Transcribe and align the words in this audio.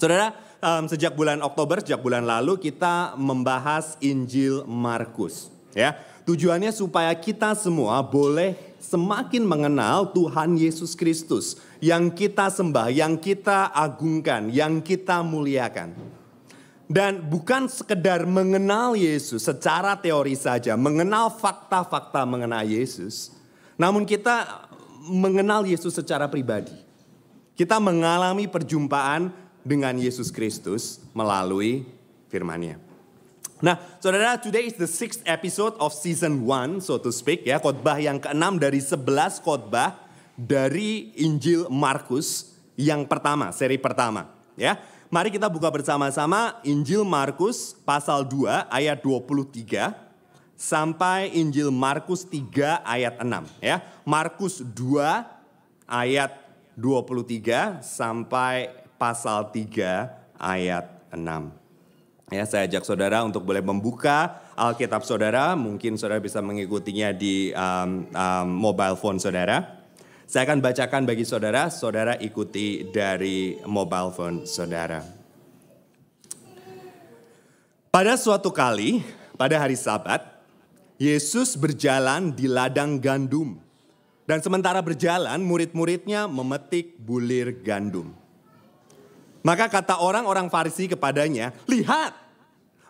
Saudara, 0.00 0.32
um, 0.64 0.88
sejak 0.88 1.12
bulan 1.12 1.44
Oktober, 1.44 1.84
sejak 1.84 2.00
bulan 2.00 2.24
lalu 2.24 2.56
kita 2.56 3.12
membahas 3.20 4.00
Injil 4.00 4.64
Markus. 4.64 5.52
Ya, 5.76 6.00
tujuannya 6.24 6.72
supaya 6.72 7.12
kita 7.12 7.52
semua 7.52 8.00
boleh 8.00 8.56
semakin 8.80 9.44
mengenal 9.44 10.08
Tuhan 10.16 10.56
Yesus 10.56 10.96
Kristus 10.96 11.60
yang 11.84 12.08
kita 12.08 12.48
sembah, 12.48 12.88
yang 12.88 13.20
kita 13.20 13.68
agungkan, 13.76 14.48
yang 14.48 14.80
kita 14.80 15.20
muliakan. 15.20 15.92
Dan 16.88 17.20
bukan 17.20 17.68
sekedar 17.68 18.24
mengenal 18.24 18.96
Yesus 18.96 19.44
secara 19.44 20.00
teori 20.00 20.32
saja, 20.32 20.80
mengenal 20.80 21.28
fakta-fakta 21.28 22.24
mengenai 22.24 22.72
Yesus, 22.72 23.36
namun 23.76 24.08
kita 24.08 24.64
mengenal 25.12 25.68
Yesus 25.68 25.92
secara 25.92 26.24
pribadi. 26.24 26.72
Kita 27.52 27.76
mengalami 27.76 28.48
perjumpaan 28.48 29.49
dengan 29.70 29.94
Yesus 29.94 30.34
Kristus 30.34 30.98
melalui 31.14 31.86
firman-Nya. 32.26 32.82
Nah, 33.62 33.78
saudara, 34.02 34.34
today 34.34 34.66
is 34.66 34.74
the 34.74 34.90
sixth 34.90 35.22
episode 35.22 35.78
of 35.78 35.94
season 35.94 36.42
one, 36.42 36.82
so 36.82 36.98
to 36.98 37.14
speak, 37.14 37.46
ya, 37.46 37.62
khotbah 37.62 38.02
yang 38.02 38.18
keenam 38.18 38.58
dari 38.58 38.82
sebelas 38.82 39.38
khotbah 39.38 39.94
dari 40.34 41.14
Injil 41.14 41.70
Markus 41.70 42.58
yang 42.74 43.06
pertama, 43.06 43.54
seri 43.54 43.78
pertama, 43.78 44.26
ya. 44.58 44.80
Mari 45.10 45.30
kita 45.30 45.46
buka 45.50 45.70
bersama-sama 45.70 46.58
Injil 46.66 47.02
Markus 47.06 47.74
pasal 47.82 48.26
2 48.26 48.70
ayat 48.70 49.02
23 49.02 49.90
sampai 50.54 51.34
Injil 51.34 51.74
Markus 51.74 52.22
3 52.22 52.86
ayat 52.86 53.18
6 53.18 53.26
ya. 53.58 53.82
Markus 54.06 54.62
2 54.62 54.70
ayat 55.90 56.30
23 56.78 57.82
sampai 57.82 58.79
pasal 59.00 59.48
3 59.48 60.36
ayat 60.36 60.84
6. 61.08 61.56
Ya, 62.30 62.44
saya 62.44 62.68
ajak 62.68 62.84
saudara 62.84 63.24
untuk 63.24 63.42
boleh 63.42 63.64
membuka 63.64 64.44
Alkitab 64.54 65.02
saudara. 65.02 65.56
Mungkin 65.56 65.96
saudara 65.96 66.20
bisa 66.20 66.44
mengikutinya 66.44 67.10
di 67.16 67.50
um, 67.56 68.04
um, 68.12 68.46
mobile 68.46 68.94
phone 69.00 69.16
saudara. 69.16 69.80
Saya 70.30 70.46
akan 70.46 70.62
bacakan 70.62 71.10
bagi 71.10 71.26
saudara, 71.26 71.66
saudara 71.72 72.14
ikuti 72.22 72.86
dari 72.86 73.58
mobile 73.66 74.14
phone 74.14 74.46
saudara. 74.46 75.02
Pada 77.90 78.14
suatu 78.14 78.54
kali, 78.54 79.02
pada 79.34 79.58
hari 79.58 79.74
Sabat, 79.74 80.22
Yesus 81.02 81.58
berjalan 81.58 82.30
di 82.30 82.46
ladang 82.46 83.02
gandum. 83.02 83.58
Dan 84.22 84.38
sementara 84.38 84.78
berjalan, 84.78 85.42
murid-muridnya 85.42 86.30
memetik 86.30 86.94
bulir 87.02 87.50
gandum. 87.66 88.19
Maka 89.40 89.72
kata 89.72 89.96
orang-orang 90.04 90.52
Farisi 90.52 90.84
kepadanya, 90.84 91.56
"Lihat, 91.64 92.12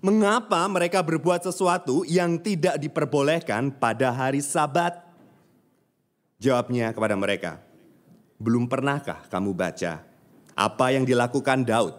mengapa 0.03 0.67
mereka 0.67 0.99
berbuat 0.99 1.47
sesuatu 1.47 2.03
yang 2.03 2.43
tidak 2.43 2.75
diperbolehkan 2.83 3.71
pada 3.71 4.11
hari 4.11 4.43
Sabat?" 4.43 4.99
Jawabnya 6.43 6.91
kepada 6.91 7.15
mereka, 7.15 7.63
"Belum 8.35 8.67
pernahkah 8.67 9.31
kamu 9.31 9.55
baca 9.55 10.03
apa 10.59 10.87
yang 10.91 11.07
dilakukan 11.07 11.63
Daud 11.63 11.95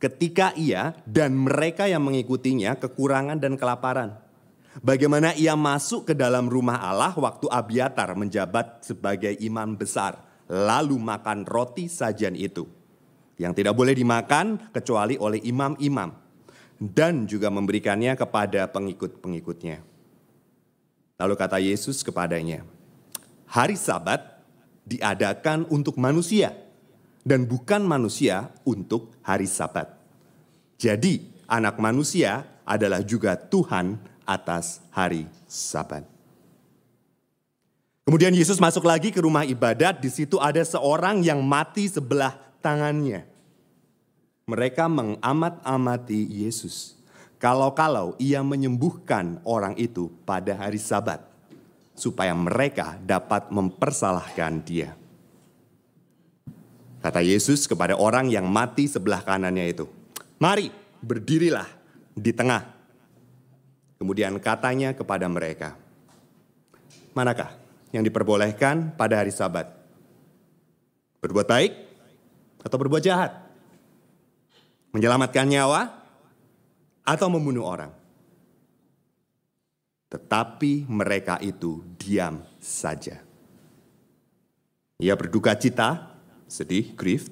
ketika 0.00 0.56
ia 0.56 0.96
dan 1.04 1.36
mereka 1.36 1.84
yang 1.84 2.00
mengikutinya 2.00 2.80
kekurangan 2.80 3.36
dan 3.36 3.60
kelaparan?" 3.60 4.16
Bagaimana 4.80 5.34
ia 5.34 5.58
masuk 5.58 6.08
ke 6.08 6.14
dalam 6.14 6.46
rumah 6.46 6.78
Allah 6.78 7.10
waktu 7.18 7.50
Abiatar 7.50 8.14
menjabat 8.14 8.86
sebagai 8.86 9.34
imam 9.42 9.74
besar, 9.74 10.22
lalu 10.46 10.94
makan 10.94 11.42
roti 11.42 11.90
sajian 11.90 12.38
itu 12.38 12.79
yang 13.40 13.56
tidak 13.56 13.72
boleh 13.72 13.96
dimakan 13.96 14.68
kecuali 14.68 15.16
oleh 15.16 15.40
imam-imam 15.40 16.12
dan 16.76 17.24
juga 17.24 17.48
memberikannya 17.48 18.12
kepada 18.12 18.68
pengikut-pengikutnya. 18.68 19.80
Lalu 21.16 21.34
kata 21.40 21.56
Yesus 21.56 22.04
kepadanya, 22.04 22.68
"Hari 23.48 23.80
Sabat 23.80 24.44
diadakan 24.84 25.64
untuk 25.72 25.96
manusia 25.96 26.52
dan 27.24 27.48
bukan 27.48 27.80
manusia 27.80 28.52
untuk 28.68 29.16
hari 29.24 29.48
Sabat. 29.48 29.88
Jadi, 30.76 31.24
anak 31.48 31.80
manusia 31.80 32.44
adalah 32.64 33.00
juga 33.00 33.40
Tuhan 33.40 33.96
atas 34.28 34.84
hari 34.92 35.24
Sabat." 35.48 36.04
Kemudian 38.04 38.32
Yesus 38.32 38.56
masuk 38.56 38.88
lagi 38.88 39.12
ke 39.12 39.20
rumah 39.20 39.44
ibadat, 39.44 40.00
di 40.00 40.08
situ 40.08 40.40
ada 40.40 40.64
seorang 40.64 41.20
yang 41.20 41.44
mati 41.44 41.84
sebelah 41.86 42.32
tangannya. 42.64 43.28
Mereka 44.50 44.90
mengamat-amati 44.90 46.26
Yesus. 46.26 46.98
Kalau-kalau 47.38 48.18
ia 48.18 48.42
menyembuhkan 48.42 49.38
orang 49.46 49.78
itu 49.78 50.10
pada 50.26 50.58
hari 50.58 50.82
Sabat, 50.82 51.22
supaya 51.94 52.34
mereka 52.34 52.98
dapat 52.98 53.46
mempersalahkan 53.54 54.58
dia. 54.66 54.98
Kata 56.98 57.22
Yesus 57.22 57.70
kepada 57.70 57.94
orang 57.94 58.26
yang 58.26 58.50
mati 58.50 58.90
sebelah 58.90 59.22
kanannya 59.22 59.70
itu, 59.70 59.86
"Mari, 60.42 60.68
berdirilah 60.98 61.70
di 62.12 62.34
tengah." 62.34 62.66
Kemudian 64.02 64.34
katanya 64.42 64.92
kepada 64.92 65.30
mereka, 65.30 65.78
"Manakah 67.14 67.54
yang 67.94 68.02
diperbolehkan 68.02 68.98
pada 68.98 69.22
hari 69.22 69.30
Sabat? 69.30 69.70
Berbuat 71.22 71.46
baik 71.46 71.72
atau 72.66 72.76
berbuat 72.76 73.00
jahat?" 73.06 73.49
Menyelamatkan 74.90 75.46
nyawa, 75.46 75.80
atau 77.06 77.26
membunuh 77.26 77.66
orang. 77.66 77.92
Tetapi 80.10 80.90
mereka 80.90 81.38
itu 81.38 81.82
diam 81.94 82.42
saja. 82.58 83.22
Ia 85.00 85.14
berduka 85.16 85.54
cita, 85.56 86.18
sedih, 86.50 86.92
grief, 86.98 87.30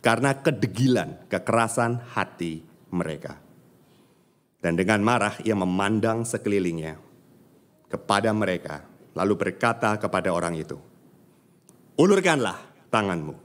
karena 0.00 0.32
kedegilan, 0.38 1.26
kekerasan 1.28 2.00
hati 2.16 2.64
mereka. 2.94 3.36
Dan 4.60 4.76
dengan 4.76 5.04
marah 5.04 5.36
ia 5.44 5.56
memandang 5.56 6.24
sekelilingnya 6.24 6.96
kepada 7.90 8.30
mereka, 8.32 8.86
lalu 9.12 9.34
berkata 9.36 9.96
kepada 10.00 10.30
orang 10.30 10.56
itu, 10.56 10.78
Ulurkanlah 12.00 12.88
tanganmu. 12.88 13.36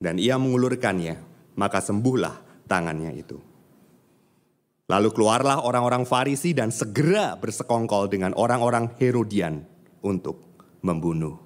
Dan 0.00 0.16
ia 0.16 0.40
mengulurkannya, 0.40 1.27
maka 1.58 1.82
sembuhlah 1.82 2.64
tangannya 2.70 3.12
itu. 3.18 3.38
Lalu 4.88 5.12
keluarlah 5.12 5.68
orang-orang 5.68 6.08
Farisi 6.08 6.56
dan 6.56 6.72
segera 6.72 7.36
bersekongkol 7.36 8.08
dengan 8.08 8.32
orang-orang 8.32 8.96
Herodian 8.96 9.60
untuk 10.00 10.64
membunuh 10.80 11.36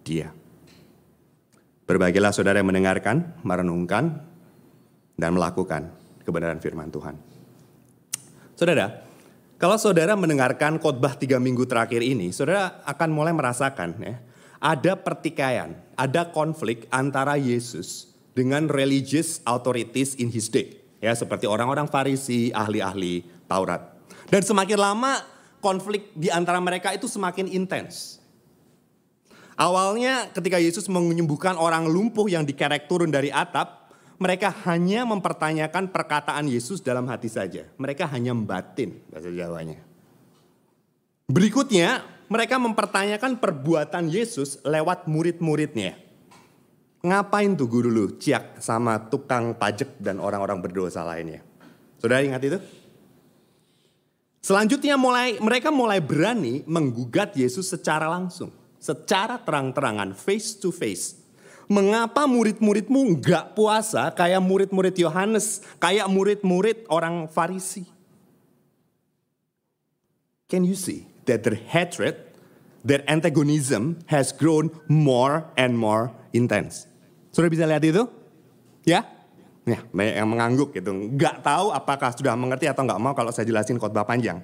dia. 0.00 0.32
Berbagilah 1.84 2.32
saudara 2.32 2.62
yang 2.62 2.72
mendengarkan, 2.72 3.36
merenungkan, 3.44 4.24
dan 5.12 5.30
melakukan 5.36 5.92
kebenaran 6.24 6.56
firman 6.56 6.88
Tuhan. 6.88 7.14
Saudara, 8.56 9.04
kalau 9.60 9.76
saudara 9.76 10.16
mendengarkan 10.16 10.80
khotbah 10.80 11.20
tiga 11.20 11.36
minggu 11.36 11.68
terakhir 11.68 12.00
ini, 12.00 12.32
saudara 12.32 12.80
akan 12.88 13.12
mulai 13.12 13.36
merasakan 13.36 14.00
ya, 14.00 14.16
ada 14.56 14.96
pertikaian, 14.96 15.76
ada 16.00 16.32
konflik 16.32 16.88
antara 16.88 17.36
Yesus 17.36 18.15
dengan 18.36 18.68
religious 18.68 19.40
authorities 19.48 20.12
in 20.20 20.28
his 20.28 20.52
day. 20.52 20.76
Ya, 21.00 21.16
seperti 21.16 21.48
orang-orang 21.48 21.88
Farisi, 21.88 22.52
ahli-ahli 22.52 23.24
Taurat. 23.48 23.96
Dan 24.28 24.44
semakin 24.44 24.76
lama 24.76 25.24
konflik 25.64 26.12
di 26.12 26.28
antara 26.28 26.60
mereka 26.60 26.92
itu 26.92 27.08
semakin 27.08 27.48
intens. 27.48 28.20
Awalnya 29.56 30.28
ketika 30.36 30.60
Yesus 30.60 30.84
menyembuhkan 30.92 31.56
orang 31.56 31.88
lumpuh 31.88 32.28
yang 32.28 32.44
dikerek 32.44 32.92
turun 32.92 33.08
dari 33.08 33.32
atap, 33.32 33.88
mereka 34.20 34.52
hanya 34.68 35.08
mempertanyakan 35.08 35.88
perkataan 35.88 36.44
Yesus 36.44 36.84
dalam 36.84 37.08
hati 37.08 37.32
saja. 37.32 37.64
Mereka 37.80 38.04
hanya 38.12 38.36
membatin 38.36 39.00
bahasa 39.08 39.32
Jawanya. 39.32 39.80
Berikutnya, 41.26 42.04
mereka 42.28 42.60
mempertanyakan 42.60 43.40
perbuatan 43.40 44.12
Yesus 44.12 44.60
lewat 44.60 45.08
murid-muridnya. 45.08 46.05
Ngapain 47.06 47.54
tuh 47.54 47.70
guru 47.70 47.86
lu 47.86 48.18
ciak 48.18 48.58
sama 48.58 48.98
tukang 49.06 49.54
pajak 49.54 49.94
dan 50.02 50.18
orang-orang 50.18 50.58
berdosa 50.58 51.06
lainnya? 51.06 51.38
Saudara 52.02 52.26
ingat 52.26 52.42
itu? 52.42 52.58
Selanjutnya 54.42 54.98
mulai 54.98 55.38
mereka 55.38 55.70
mulai 55.70 56.02
berani 56.02 56.66
menggugat 56.66 57.38
Yesus 57.38 57.70
secara 57.70 58.10
langsung, 58.10 58.50
secara 58.82 59.38
terang-terangan, 59.38 60.18
face 60.18 60.58
to 60.58 60.74
face. 60.74 61.22
Mengapa 61.70 62.26
murid-muridmu 62.26 63.22
nggak 63.22 63.54
puasa 63.54 64.10
kayak 64.10 64.42
murid-murid 64.42 64.94
Yohanes, 64.98 65.62
kayak 65.78 66.10
murid-murid 66.10 66.90
orang 66.90 67.30
Farisi? 67.30 67.86
Can 70.50 70.62
you 70.62 70.78
see 70.78 71.06
that 71.26 71.42
their 71.42 71.58
hatred, 71.58 72.18
their 72.86 73.02
antagonism 73.06 74.02
has 74.10 74.30
grown 74.30 74.74
more 74.86 75.50
and 75.58 75.74
more 75.74 76.14
intense? 76.30 76.86
Sudah 77.36 77.52
bisa 77.52 77.68
lihat 77.68 77.84
itu? 77.84 78.08
Ya? 78.88 79.04
Ya, 79.68 79.84
banyak 79.92 80.16
yang 80.16 80.30
mengangguk 80.32 80.72
gitu. 80.72 80.88
Nggak 80.88 81.44
tahu 81.44 81.68
apakah 81.68 82.16
sudah 82.16 82.32
mengerti 82.32 82.64
atau 82.64 82.80
nggak 82.88 82.96
mau 82.96 83.12
kalau 83.12 83.28
saya 83.28 83.44
jelasin 83.44 83.76
khotbah 83.76 84.08
panjang. 84.08 84.40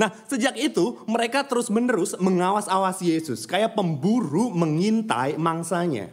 Nah, 0.00 0.08
sejak 0.30 0.56
itu 0.56 0.96
mereka 1.04 1.44
terus-menerus 1.44 2.16
mengawas-awasi 2.16 3.12
Yesus. 3.12 3.44
Kayak 3.44 3.76
pemburu 3.76 4.48
mengintai 4.48 5.36
mangsanya. 5.36 6.08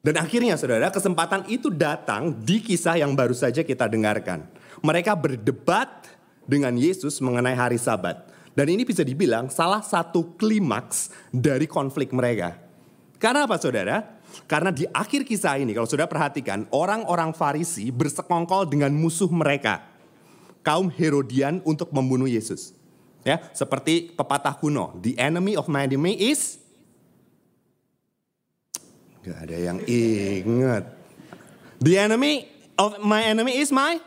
Dan 0.00 0.14
akhirnya 0.16 0.56
saudara, 0.56 0.88
kesempatan 0.88 1.44
itu 1.50 1.68
datang 1.68 2.32
di 2.32 2.64
kisah 2.64 2.96
yang 2.96 3.12
baru 3.12 3.36
saja 3.36 3.60
kita 3.60 3.90
dengarkan. 3.90 4.46
Mereka 4.80 5.18
berdebat 5.18 6.06
dengan 6.48 6.72
Yesus 6.78 7.20
mengenai 7.20 7.58
hari 7.58 7.76
sabat. 7.76 8.24
Dan 8.56 8.72
ini 8.72 8.86
bisa 8.86 9.02
dibilang 9.02 9.50
salah 9.52 9.82
satu 9.82 10.38
klimaks 10.38 11.12
dari 11.34 11.66
konflik 11.66 12.14
mereka. 12.14 12.67
Karena 13.18 13.50
apa 13.50 13.58
saudara? 13.58 14.18
Karena 14.46 14.70
di 14.70 14.86
akhir 14.86 15.26
kisah 15.26 15.58
ini, 15.58 15.74
kalau 15.74 15.90
sudah 15.90 16.06
perhatikan, 16.06 16.70
orang-orang 16.70 17.34
Farisi 17.34 17.90
bersekongkol 17.90 18.70
dengan 18.70 18.94
musuh 18.94 19.28
mereka, 19.28 19.82
kaum 20.62 20.86
Herodian 20.86 21.58
untuk 21.66 21.90
membunuh 21.90 22.30
Yesus. 22.30 22.72
Ya, 23.26 23.42
seperti 23.50 24.14
pepatah 24.14 24.54
kuno, 24.56 24.94
the 25.02 25.18
enemy 25.18 25.58
of 25.58 25.66
my 25.66 25.84
enemy 25.84 26.14
is 26.16 26.62
Gak 29.28 29.44
ada 29.44 29.56
yang 29.60 29.78
ingat. 29.84 30.88
The 31.84 32.00
enemy 32.00 32.48
of 32.80 32.96
my 33.04 33.20
enemy 33.28 33.60
is 33.60 33.68
my 33.68 34.00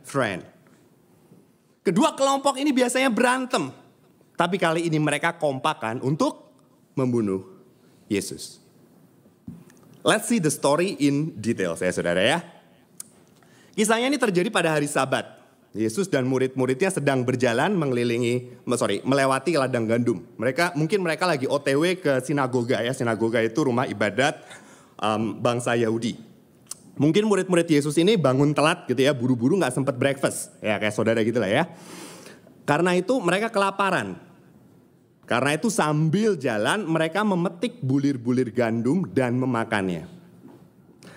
friend. 0.00 0.40
Kedua 1.84 2.16
kelompok 2.16 2.56
ini 2.56 2.72
biasanya 2.72 3.12
berantem. 3.12 3.68
Tapi 4.32 4.56
kali 4.56 4.88
ini 4.88 4.96
mereka 4.96 5.36
kompakan 5.36 6.00
untuk 6.00 6.48
membunuh 6.96 7.51
Yesus. 8.12 8.60
Let's 10.02 10.26
see 10.26 10.42
the 10.42 10.50
story 10.50 10.98
in 10.98 11.38
detail 11.38 11.78
saya 11.78 11.94
saudara 11.94 12.20
ya. 12.20 12.38
Kisahnya 13.72 14.12
ini 14.12 14.18
terjadi 14.20 14.52
pada 14.52 14.74
hari 14.74 14.90
sabat. 14.90 15.40
Yesus 15.72 16.04
dan 16.04 16.28
murid-muridnya 16.28 16.92
sedang 16.92 17.24
berjalan 17.24 17.72
mengelilingi, 17.72 18.60
sorry, 18.76 19.00
melewati 19.08 19.56
ladang 19.56 19.88
gandum. 19.88 20.20
Mereka 20.36 20.76
mungkin 20.76 21.00
mereka 21.00 21.24
lagi 21.24 21.48
OTW 21.48 21.96
ke 21.96 22.20
sinagoga 22.20 22.84
ya. 22.84 22.92
Sinagoga 22.92 23.40
itu 23.40 23.56
rumah 23.64 23.88
ibadat 23.88 24.36
um, 25.00 25.40
bangsa 25.40 25.72
Yahudi. 25.72 26.20
Mungkin 27.00 27.24
murid-murid 27.24 27.64
Yesus 27.72 27.96
ini 27.96 28.20
bangun 28.20 28.52
telat 28.52 28.84
gitu 28.84 29.00
ya, 29.00 29.16
buru-buru 29.16 29.56
nggak 29.56 29.72
sempat 29.72 29.96
breakfast 29.96 30.52
ya 30.60 30.76
kayak 30.76 30.92
saudara 30.92 31.24
gitu 31.24 31.40
lah 31.40 31.48
ya. 31.48 31.64
Karena 32.68 32.92
itu 32.92 33.16
mereka 33.24 33.48
kelaparan. 33.48 34.20
Karena 35.32 35.56
itu 35.56 35.72
sambil 35.72 36.36
jalan 36.36 36.84
mereka 36.84 37.24
memetik 37.24 37.80
bulir-bulir 37.80 38.52
gandum 38.52 39.08
dan 39.16 39.40
memakannya. 39.40 40.04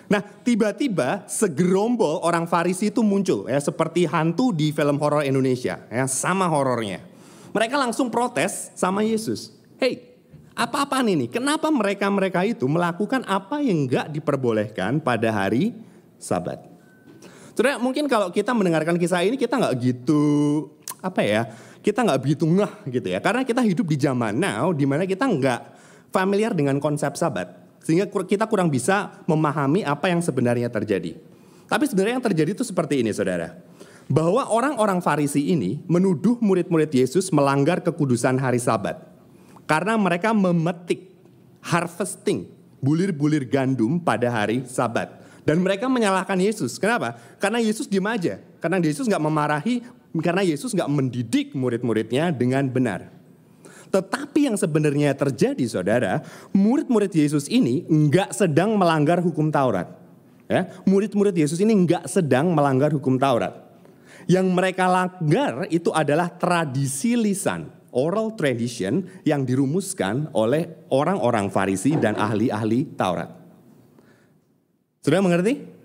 Nah, 0.08 0.24
tiba-tiba 0.40 1.28
segerombol 1.28 2.24
orang 2.24 2.48
Farisi 2.48 2.88
itu 2.88 3.04
muncul 3.04 3.44
ya 3.44 3.60
seperti 3.60 4.08
hantu 4.08 4.56
di 4.56 4.72
film 4.72 4.96
horor 4.96 5.20
Indonesia 5.20 5.84
ya 5.92 6.08
sama 6.08 6.48
horornya. 6.48 7.04
Mereka 7.52 7.76
langsung 7.76 8.08
protes 8.08 8.72
sama 8.72 9.04
Yesus. 9.04 9.52
Hey, 9.76 10.16
apa-apaan 10.56 11.12
ini? 11.12 11.28
Kenapa 11.28 11.68
mereka-mereka 11.68 12.40
itu 12.48 12.64
melakukan 12.64 13.20
apa 13.28 13.60
yang 13.60 13.84
enggak 13.84 14.08
diperbolehkan 14.08 14.96
pada 14.96 15.28
hari 15.28 15.76
Sabat? 16.16 16.64
Saudara, 17.52 17.76
mungkin 17.76 18.08
kalau 18.08 18.32
kita 18.32 18.56
mendengarkan 18.56 18.96
kisah 18.96 19.28
ini 19.28 19.36
kita 19.36 19.60
nggak 19.60 19.76
gitu 19.76 20.24
apa 21.04 21.20
ya? 21.20 21.52
Kita 21.86 22.02
nggak 22.02 22.18
begitu 22.18 22.42
ngeh 22.50 22.72
gitu 22.98 23.06
ya. 23.14 23.22
Karena 23.22 23.46
kita 23.46 23.62
hidup 23.62 23.86
di 23.86 23.94
zaman 23.94 24.34
now 24.34 24.74
di 24.74 24.82
mana 24.82 25.06
kita 25.06 25.22
nggak 25.22 25.60
familiar 26.10 26.50
dengan 26.50 26.82
konsep 26.82 27.14
sabat. 27.14 27.54
Sehingga 27.86 28.10
kita 28.10 28.50
kurang 28.50 28.66
bisa 28.66 29.22
memahami 29.30 29.86
apa 29.86 30.10
yang 30.10 30.18
sebenarnya 30.18 30.66
terjadi. 30.66 31.14
Tapi 31.70 31.84
sebenarnya 31.86 32.18
yang 32.18 32.26
terjadi 32.26 32.50
itu 32.58 32.66
seperti 32.66 33.06
ini 33.06 33.14
saudara. 33.14 33.54
Bahwa 34.10 34.50
orang-orang 34.50 34.98
Farisi 34.98 35.54
ini 35.54 35.78
menuduh 35.86 36.42
murid-murid 36.42 36.90
Yesus 36.90 37.30
melanggar 37.30 37.78
kekudusan 37.78 38.34
hari 38.42 38.58
sabat. 38.58 38.98
Karena 39.70 39.94
mereka 39.94 40.34
memetik, 40.34 41.14
harvesting, 41.62 42.50
bulir-bulir 42.82 43.46
gandum 43.46 44.02
pada 44.02 44.26
hari 44.26 44.66
sabat. 44.66 45.22
Dan 45.46 45.62
mereka 45.62 45.86
menyalahkan 45.86 46.34
Yesus. 46.42 46.74
Kenapa? 46.82 47.14
Karena 47.38 47.62
Yesus 47.62 47.86
diem 47.86 48.06
aja. 48.10 48.42
Karena 48.58 48.82
Yesus 48.82 49.06
nggak 49.06 49.22
memarahi 49.22 49.86
karena 50.18 50.42
Yesus 50.44 50.72
nggak 50.72 50.90
mendidik 50.90 51.52
murid-muridnya 51.56 52.34
dengan 52.34 52.66
benar. 52.68 53.12
Tetapi 53.90 54.50
yang 54.50 54.56
sebenarnya 54.58 55.14
terjadi 55.14 55.64
saudara, 55.64 56.20
murid-murid 56.50 57.12
Yesus 57.14 57.46
ini 57.46 57.86
nggak 57.86 58.34
sedang 58.34 58.74
melanggar 58.74 59.22
hukum 59.22 59.48
Taurat. 59.48 59.88
Ya, 60.46 60.70
murid-murid 60.86 61.34
Yesus 61.34 61.58
ini 61.58 61.74
nggak 61.74 62.06
sedang 62.06 62.54
melanggar 62.54 62.94
hukum 62.94 63.18
Taurat. 63.18 63.66
Yang 64.26 64.46
mereka 64.50 64.90
langgar 64.90 65.70
itu 65.70 65.90
adalah 65.94 66.30
tradisi 66.34 67.14
lisan, 67.14 67.70
oral 67.94 68.34
tradition 68.34 69.06
yang 69.22 69.46
dirumuskan 69.46 70.30
oleh 70.34 70.86
orang-orang 70.90 71.50
Farisi 71.50 71.94
dan 71.94 72.18
ahli-ahli 72.18 72.94
Taurat. 72.98 73.30
Sudah 75.02 75.22
mengerti? 75.22 75.75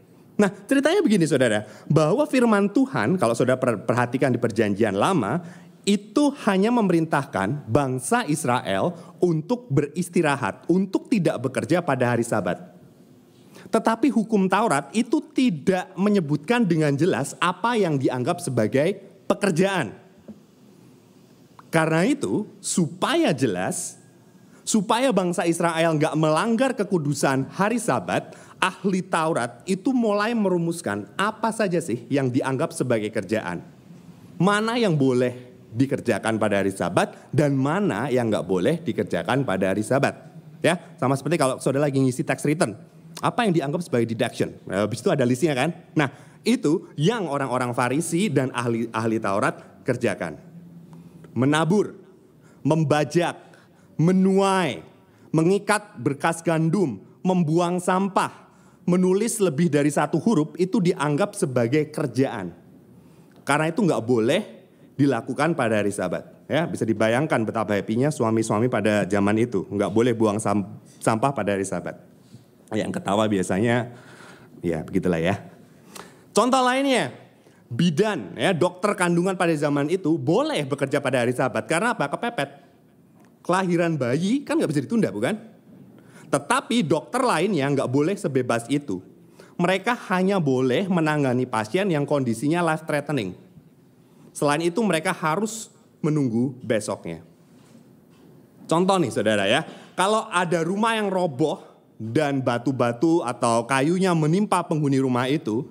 Nah 0.41 0.49
ceritanya 0.65 1.05
begini 1.05 1.29
saudara, 1.29 1.69
bahwa 1.85 2.25
firman 2.25 2.65
Tuhan 2.65 3.13
kalau 3.21 3.37
saudara 3.37 3.61
perhatikan 3.61 4.33
di 4.33 4.41
perjanjian 4.41 4.97
lama, 4.97 5.37
itu 5.85 6.33
hanya 6.49 6.73
memerintahkan 6.73 7.69
bangsa 7.69 8.25
Israel 8.25 8.97
untuk 9.21 9.69
beristirahat, 9.69 10.65
untuk 10.65 11.13
tidak 11.13 11.45
bekerja 11.45 11.85
pada 11.85 12.17
hari 12.17 12.25
sabat. 12.25 12.57
Tetapi 13.69 14.09
hukum 14.09 14.49
Taurat 14.49 14.89
itu 14.97 15.21
tidak 15.29 15.93
menyebutkan 15.93 16.65
dengan 16.65 16.97
jelas 16.97 17.37
apa 17.37 17.77
yang 17.77 18.01
dianggap 18.01 18.41
sebagai 18.41 18.97
pekerjaan. 19.29 19.93
Karena 21.71 22.03
itu, 22.03 22.49
supaya 22.59 23.31
jelas, 23.31 24.00
supaya 24.71 25.11
bangsa 25.11 25.43
Israel 25.43 25.99
nggak 25.99 26.15
melanggar 26.15 26.71
kekudusan 26.71 27.51
hari 27.51 27.75
sabat, 27.75 28.31
ahli 28.55 29.03
Taurat 29.03 29.59
itu 29.67 29.91
mulai 29.91 30.31
merumuskan 30.31 31.11
apa 31.19 31.51
saja 31.51 31.83
sih 31.83 32.07
yang 32.07 32.31
dianggap 32.31 32.71
sebagai 32.71 33.11
kerjaan. 33.11 33.59
Mana 34.39 34.79
yang 34.79 34.95
boleh 34.95 35.51
dikerjakan 35.75 36.39
pada 36.39 36.63
hari 36.63 36.71
sabat 36.71 37.11
dan 37.35 37.51
mana 37.51 38.07
yang 38.07 38.31
nggak 38.31 38.47
boleh 38.47 38.79
dikerjakan 38.79 39.43
pada 39.43 39.75
hari 39.75 39.83
sabat. 39.83 40.15
Ya, 40.63 40.79
sama 40.95 41.19
seperti 41.19 41.35
kalau 41.35 41.59
saudara 41.59 41.91
lagi 41.91 41.99
ngisi 41.99 42.23
tax 42.23 42.47
return. 42.47 42.79
Apa 43.19 43.43
yang 43.43 43.51
dianggap 43.51 43.83
sebagai 43.83 44.07
deduction? 44.07 44.55
Nah, 44.65 44.87
habis 44.87 45.03
itu 45.03 45.11
ada 45.11 45.27
listnya 45.27 45.51
kan? 45.51 45.75
Nah, 45.93 46.09
itu 46.47 46.89
yang 46.95 47.27
orang-orang 47.27 47.75
Farisi 47.75 48.31
dan 48.31 48.49
ahli-ahli 48.55 49.17
Taurat 49.19 49.83
kerjakan. 49.83 50.39
Menabur, 51.37 51.93
membajak, 52.65 53.50
menuai, 54.01 54.81
mengikat 55.29 56.01
berkas 56.01 56.41
gandum, 56.41 56.97
membuang 57.21 57.77
sampah, 57.77 58.33
menulis 58.89 59.37
lebih 59.37 59.69
dari 59.69 59.93
satu 59.93 60.17
huruf 60.17 60.57
itu 60.57 60.81
dianggap 60.81 61.37
sebagai 61.37 61.93
kerjaan. 61.93 62.57
Karena 63.45 63.69
itu 63.69 63.85
nggak 63.85 64.01
boleh 64.01 64.41
dilakukan 64.97 65.53
pada 65.53 65.85
hari 65.85 65.93
sabat. 65.93 66.25
Ya, 66.51 66.67
bisa 66.67 66.83
dibayangkan 66.83 67.47
betapa 67.47 67.79
happy-nya 67.79 68.11
suami-suami 68.11 68.67
pada 68.67 69.07
zaman 69.07 69.37
itu. 69.39 69.63
Nggak 69.69 69.91
boleh 69.93 70.13
buang 70.17 70.41
sampah 70.99 71.31
pada 71.31 71.55
hari 71.55 71.63
sabat. 71.63 71.95
Yang 72.75 72.99
ketawa 72.99 73.23
biasanya, 73.29 73.93
ya 74.59 74.83
begitulah 74.83 75.21
ya. 75.21 75.39
Contoh 76.35 76.59
lainnya, 76.59 77.15
bidan, 77.71 78.35
ya 78.35 78.51
dokter 78.51 78.95
kandungan 78.99 79.39
pada 79.39 79.55
zaman 79.55 79.87
itu 79.87 80.19
boleh 80.19 80.67
bekerja 80.67 80.99
pada 80.99 81.23
hari 81.23 81.31
sabat. 81.31 81.65
Karena 81.71 81.95
apa? 81.95 82.11
Kepepet. 82.11 82.60
Kelahiran 83.41 83.97
bayi 83.97 84.45
kan 84.45 84.57
nggak 84.57 84.71
bisa 84.71 84.81
ditunda 84.85 85.09
bukan? 85.09 85.37
Tetapi 86.31 86.85
dokter 86.85 87.19
lain 87.19 87.51
yang 87.51 87.75
nggak 87.75 87.91
boleh 87.91 88.15
sebebas 88.15 88.69
itu. 88.71 89.01
Mereka 89.59 89.93
hanya 90.09 90.41
boleh 90.41 90.89
menangani 90.89 91.45
pasien 91.45 91.85
yang 91.91 92.07
kondisinya 92.07 92.63
life 92.63 92.87
threatening. 92.87 93.37
Selain 94.31 94.63
itu 94.63 94.79
mereka 94.81 95.11
harus 95.11 95.69
menunggu 95.99 96.55
besoknya. 96.63 97.21
Contoh 98.65 98.95
nih 98.97 99.11
saudara 99.11 99.45
ya, 99.45 99.67
kalau 99.93 100.25
ada 100.31 100.63
rumah 100.63 100.95
yang 100.95 101.11
roboh 101.11 101.59
dan 101.99 102.39
batu-batu 102.39 103.21
atau 103.21 103.67
kayunya 103.67 104.15
menimpa 104.15 104.63
penghuni 104.63 104.97
rumah 104.97 105.27
itu, 105.27 105.67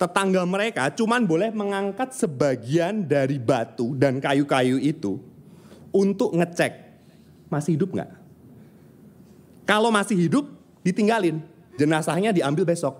tetangga 0.00 0.46
mereka 0.48 0.88
cuman 0.94 1.28
boleh 1.28 1.50
mengangkat 1.52 2.16
sebagian 2.16 3.04
dari 3.04 3.36
batu 3.36 3.92
dan 3.98 4.22
kayu-kayu 4.22 4.78
itu 4.78 5.18
untuk 5.92 6.32
ngecek 6.32 6.87
masih 7.48 7.76
hidup 7.76 7.92
nggak? 7.92 8.10
Kalau 9.68 9.92
masih 9.92 10.16
hidup, 10.16 10.48
ditinggalin. 10.80 11.44
Jenazahnya 11.76 12.32
diambil 12.32 12.64
besok. 12.64 12.96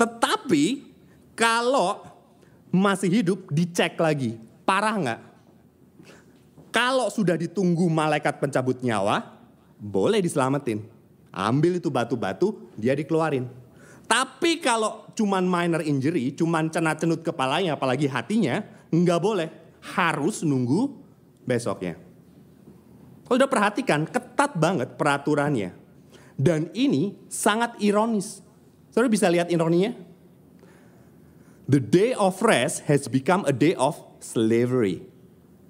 Tetapi 0.00 0.82
kalau 1.36 2.02
masih 2.72 3.22
hidup, 3.22 3.46
dicek 3.52 3.94
lagi. 4.00 4.40
Parah 4.64 4.96
nggak? 4.96 5.20
Kalau 6.74 7.06
sudah 7.06 7.38
ditunggu 7.38 7.86
malaikat 7.86 8.42
pencabut 8.42 8.82
nyawa, 8.82 9.22
boleh 9.78 10.18
diselamatin. 10.18 10.82
Ambil 11.30 11.78
itu 11.78 11.86
batu-batu, 11.86 12.66
dia 12.74 12.98
dikeluarin. 12.98 13.46
Tapi 14.10 14.58
kalau 14.58 15.06
cuman 15.14 15.46
minor 15.46 15.82
injury, 15.86 16.34
cuman 16.34 16.68
cenat-cenut 16.68 17.22
kepalanya, 17.22 17.78
apalagi 17.78 18.10
hatinya, 18.10 18.62
nggak 18.90 19.20
boleh. 19.22 19.48
Harus 19.94 20.42
nunggu 20.42 20.92
besoknya. 21.46 22.03
Kalau 23.24 23.36
udah 23.40 23.50
perhatikan, 23.50 24.04
ketat 24.04 24.52
banget 24.56 25.00
peraturannya. 25.00 25.72
Dan 26.36 26.68
ini 26.76 27.16
sangat 27.30 27.78
ironis. 27.80 28.44
Saudara 28.92 29.08
bisa 29.08 29.26
lihat 29.32 29.48
ironinya? 29.48 29.96
The 31.64 31.80
day 31.80 32.12
of 32.12 32.36
rest 32.44 32.84
has 32.84 33.08
become 33.08 33.48
a 33.48 33.54
day 33.54 33.72
of 33.80 33.96
slavery. 34.20 35.08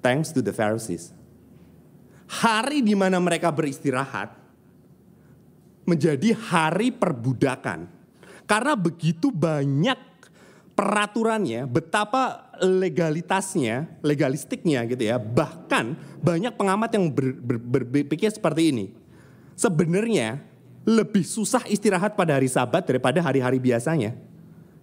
Thanks 0.03 0.35
to 0.35 0.43
the 0.43 0.51
Pharisees. 0.51 1.15
Hari 2.27 2.83
di 2.83 2.99
mana 2.99 3.23
mereka 3.23 3.55
beristirahat 3.55 4.35
menjadi 5.87 6.35
hari 6.35 6.91
perbudakan. 6.91 7.87
Karena 8.45 8.75
begitu 8.75 9.31
banyak 9.31 9.97
peraturannya, 10.75 11.65
betapa 11.71 12.44
legalitasnya, 12.63 13.89
legalistiknya 14.05 14.85
gitu 14.87 15.03
ya. 15.09 15.17
Bahkan 15.19 16.19
banyak 16.21 16.55
pengamat 16.55 16.91
yang 16.95 17.11
ber, 17.11 17.35
ber, 17.35 17.57
ber, 17.59 17.83
berpikir 17.83 18.31
seperti 18.31 18.71
ini. 18.71 18.87
Sebenarnya 19.55 20.43
lebih 20.85 21.25
susah 21.25 21.65
istirahat 21.67 22.13
pada 22.15 22.37
hari 22.37 22.47
sabat 22.47 22.85
daripada 22.85 23.19
hari-hari 23.25 23.57
biasanya. 23.57 24.13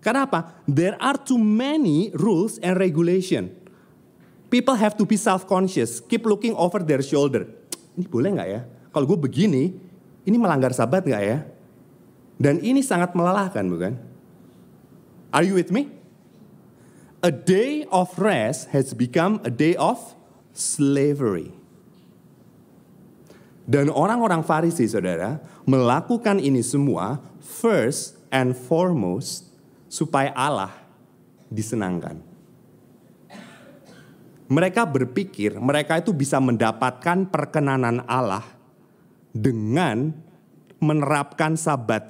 Karena 0.02 0.26
apa? 0.26 0.58
There 0.66 0.98
are 0.98 1.16
too 1.16 1.38
many 1.38 2.10
rules 2.18 2.58
and 2.60 2.74
regulation. 2.74 3.54
People 4.50 4.76
have 4.76 4.98
to 4.98 5.06
be 5.08 5.16
self-conscious, 5.16 6.02
keep 6.04 6.26
looking 6.28 6.58
over 6.58 6.82
their 6.82 7.06
shoulder. 7.06 7.48
Ini 7.96 8.10
boleh 8.10 8.30
nggak 8.36 8.50
ya? 8.50 8.62
Kalau 8.92 9.06
gue 9.08 9.20
begini, 9.30 9.72
ini 10.28 10.36
melanggar 10.36 10.76
sabat 10.76 11.06
nggak 11.06 11.24
ya? 11.24 11.46
Dan 12.42 12.58
ini 12.66 12.82
sangat 12.82 13.14
melelahkan 13.14 13.64
bukan? 13.70 13.94
Are 15.32 15.46
you 15.46 15.56
with 15.56 15.70
me? 15.70 16.01
A 17.22 17.30
day 17.30 17.86
of 17.94 18.18
rest 18.18 18.74
has 18.74 18.98
become 18.98 19.38
a 19.46 19.54
day 19.54 19.78
of 19.78 20.02
slavery. 20.58 21.54
Dan 23.70 23.94
orang-orang 23.94 24.42
Farisi, 24.42 24.90
saudara, 24.90 25.38
melakukan 25.70 26.42
ini 26.42 26.66
semua 26.66 27.22
first 27.38 28.18
and 28.34 28.58
foremost 28.58 29.54
supaya 29.86 30.34
Allah 30.34 30.74
disenangkan. 31.54 32.18
Mereka 34.50 34.82
berpikir 34.90 35.62
mereka 35.62 36.02
itu 36.02 36.18
bisa 36.18 36.42
mendapatkan 36.42 37.30
perkenanan 37.30 38.02
Allah 38.10 38.44
dengan 39.30 40.10
menerapkan 40.82 41.54
sabat 41.54 42.10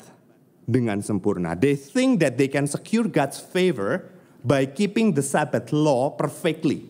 dengan 0.64 1.04
sempurna. 1.04 1.52
They 1.60 1.76
think 1.76 2.24
that 2.24 2.40
they 2.40 2.48
can 2.48 2.64
secure 2.64 3.12
God's 3.12 3.44
favor 3.44 4.21
by 4.42 4.66
keeping 4.66 5.14
the 5.14 5.24
Sabbath 5.26 5.70
law 5.70 6.14
perfectly. 6.14 6.90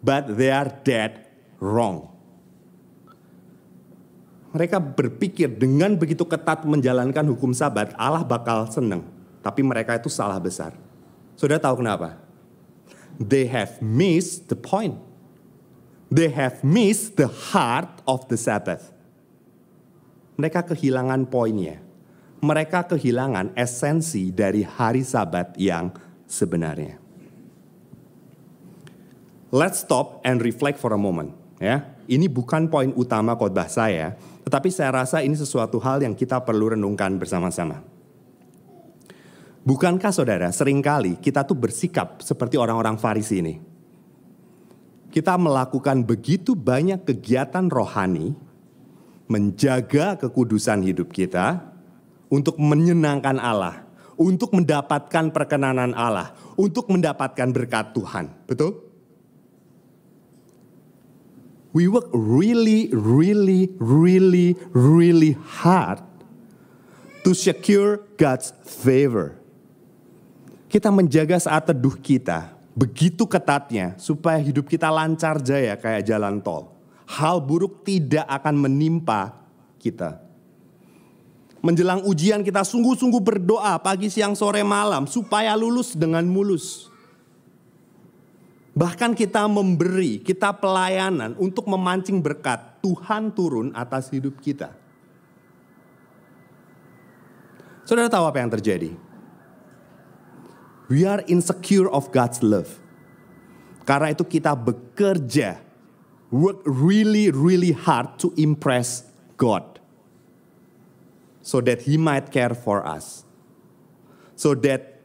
But 0.00 0.40
they 0.40 0.48
are 0.48 0.72
dead 0.84 1.28
wrong. 1.60 2.08
Mereka 4.50 4.82
berpikir 4.82 5.46
dengan 5.46 5.94
begitu 5.94 6.26
ketat 6.26 6.66
menjalankan 6.66 7.22
hukum 7.30 7.54
sabat, 7.54 7.94
Allah 7.94 8.26
bakal 8.26 8.66
senang. 8.66 9.06
Tapi 9.44 9.62
mereka 9.62 9.94
itu 9.94 10.10
salah 10.10 10.40
besar. 10.42 10.74
Sudah 11.38 11.60
tahu 11.62 11.84
kenapa? 11.84 12.18
They 13.20 13.46
have 13.46 13.78
missed 13.78 14.50
the 14.50 14.58
point. 14.58 14.98
They 16.10 16.32
have 16.34 16.66
missed 16.66 17.14
the 17.14 17.30
heart 17.30 18.02
of 18.08 18.26
the 18.26 18.34
Sabbath. 18.34 18.90
Mereka 20.34 20.66
kehilangan 20.74 21.30
poinnya. 21.30 21.78
Mereka 22.40 22.90
kehilangan 22.90 23.54
esensi 23.54 24.32
dari 24.32 24.64
hari 24.64 25.04
sabat 25.04 25.54
yang 25.60 25.92
sebenarnya. 26.30 27.02
Let's 29.50 29.82
stop 29.82 30.22
and 30.22 30.38
reflect 30.38 30.78
for 30.78 30.94
a 30.94 31.00
moment. 31.00 31.34
Ya, 31.58 31.92
ini 32.06 32.30
bukan 32.30 32.70
poin 32.70 32.94
utama 32.94 33.34
khotbah 33.34 33.66
saya, 33.66 34.14
tetapi 34.46 34.70
saya 34.72 35.02
rasa 35.02 35.20
ini 35.20 35.34
sesuatu 35.34 35.76
hal 35.82 36.00
yang 36.00 36.14
kita 36.14 36.40
perlu 36.40 36.72
renungkan 36.72 37.18
bersama-sama. 37.18 37.82
Bukankah 39.60 40.08
saudara, 40.08 40.48
sering 40.56 40.80
kali 40.80 41.20
kita 41.20 41.44
tuh 41.44 41.58
bersikap 41.58 42.24
seperti 42.24 42.56
orang-orang 42.56 42.96
Farisi 42.96 43.44
ini. 43.44 43.54
Kita 45.10 45.36
melakukan 45.36 46.06
begitu 46.06 46.56
banyak 46.56 47.04
kegiatan 47.04 47.68
rohani, 47.68 48.32
menjaga 49.28 50.16
kekudusan 50.16 50.80
hidup 50.86 51.12
kita, 51.12 51.60
untuk 52.30 52.56
menyenangkan 52.56 53.36
Allah, 53.36 53.84
untuk 54.20 54.52
mendapatkan 54.52 55.32
perkenanan 55.32 55.96
Allah, 55.96 56.36
untuk 56.60 56.92
mendapatkan 56.92 57.48
berkat 57.48 57.96
Tuhan. 57.96 58.28
Betul? 58.44 58.76
We 61.72 61.88
work 61.88 62.12
really, 62.12 62.92
really, 62.92 63.72
really, 63.80 64.60
really 64.76 65.40
hard 65.64 66.04
to 67.24 67.32
secure 67.32 68.04
God's 68.20 68.52
favor. 68.60 69.40
Kita 70.68 70.92
menjaga 70.92 71.40
saat 71.40 71.70
teduh 71.70 71.96
kita 71.96 72.60
begitu 72.74 73.26
ketatnya 73.26 73.98
supaya 73.98 74.38
hidup 74.38 74.66
kita 74.66 74.90
lancar 74.90 75.38
jaya 75.42 75.74
kayak 75.78 76.06
jalan 76.06 76.42
tol. 76.42 76.74
Hal 77.06 77.42
buruk 77.42 77.82
tidak 77.82 78.26
akan 78.26 78.68
menimpa 78.68 79.34
kita. 79.82 80.29
Menjelang 81.60 82.00
ujian 82.08 82.40
kita 82.40 82.64
sungguh-sungguh 82.64 83.20
berdoa 83.20 83.76
pagi, 83.84 84.08
siang, 84.08 84.32
sore, 84.32 84.64
malam 84.64 85.04
supaya 85.04 85.52
lulus 85.52 85.92
dengan 85.92 86.24
mulus. 86.24 86.88
Bahkan 88.72 89.12
kita 89.12 89.44
memberi, 89.44 90.24
kita 90.24 90.56
pelayanan 90.56 91.36
untuk 91.36 91.68
memancing 91.68 92.22
berkat. 92.22 92.80
Tuhan 92.80 93.34
turun 93.36 93.76
atas 93.76 94.08
hidup 94.08 94.40
kita. 94.40 94.72
Saudara 97.84 98.06
tahu 98.06 98.24
apa 98.24 98.38
yang 98.40 98.48
terjadi? 98.54 98.94
We 100.88 101.04
are 101.04 101.20
insecure 101.26 101.90
of 101.90 102.08
God's 102.14 102.40
love. 102.40 102.78
Karena 103.82 104.14
itu 104.14 104.22
kita 104.22 104.54
bekerja, 104.54 105.58
work 106.30 106.62
really 106.62 107.34
really 107.34 107.74
hard 107.74 108.16
to 108.22 108.30
impress 108.38 109.02
God. 109.34 109.79
So 111.40 111.64
that 111.64 111.88
he 111.88 111.96
might 111.96 112.28
care 112.28 112.52
for 112.52 112.84
us. 112.84 113.24
So 114.36 114.52
that 114.64 115.00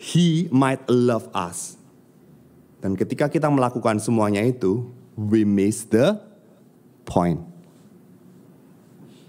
he 0.00 0.48
might 0.52 0.84
love 0.88 1.28
us. 1.32 1.80
Dan 2.80 2.96
ketika 2.96 3.28
kita 3.28 3.52
melakukan 3.52 4.00
semuanya 4.00 4.40
itu, 4.40 4.88
we 5.16 5.44
miss 5.44 5.84
the 5.84 6.16
point. 7.04 7.50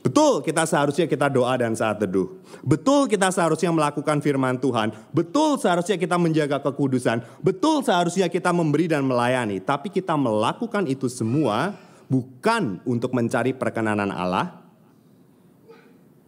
Betul 0.01 0.41
kita 0.41 0.65
seharusnya 0.65 1.05
kita 1.05 1.29
doa 1.29 1.53
dan 1.61 1.77
saat 1.77 2.01
teduh. 2.01 2.41
Betul 2.65 3.05
kita 3.05 3.29
seharusnya 3.29 3.69
melakukan 3.69 4.17
firman 4.17 4.57
Tuhan. 4.57 4.89
Betul 5.13 5.61
seharusnya 5.61 5.93
kita 5.99 6.17
menjaga 6.17 6.57
kekudusan. 6.57 7.21
Betul 7.37 7.85
seharusnya 7.85 8.25
kita 8.25 8.49
memberi 8.49 8.89
dan 8.89 9.05
melayani. 9.05 9.61
Tapi 9.61 9.93
kita 9.93 10.17
melakukan 10.17 10.89
itu 10.89 11.05
semua 11.05 11.77
bukan 12.09 12.81
untuk 12.81 13.13
mencari 13.13 13.53
perkenanan 13.53 14.09
Allah. 14.09 14.60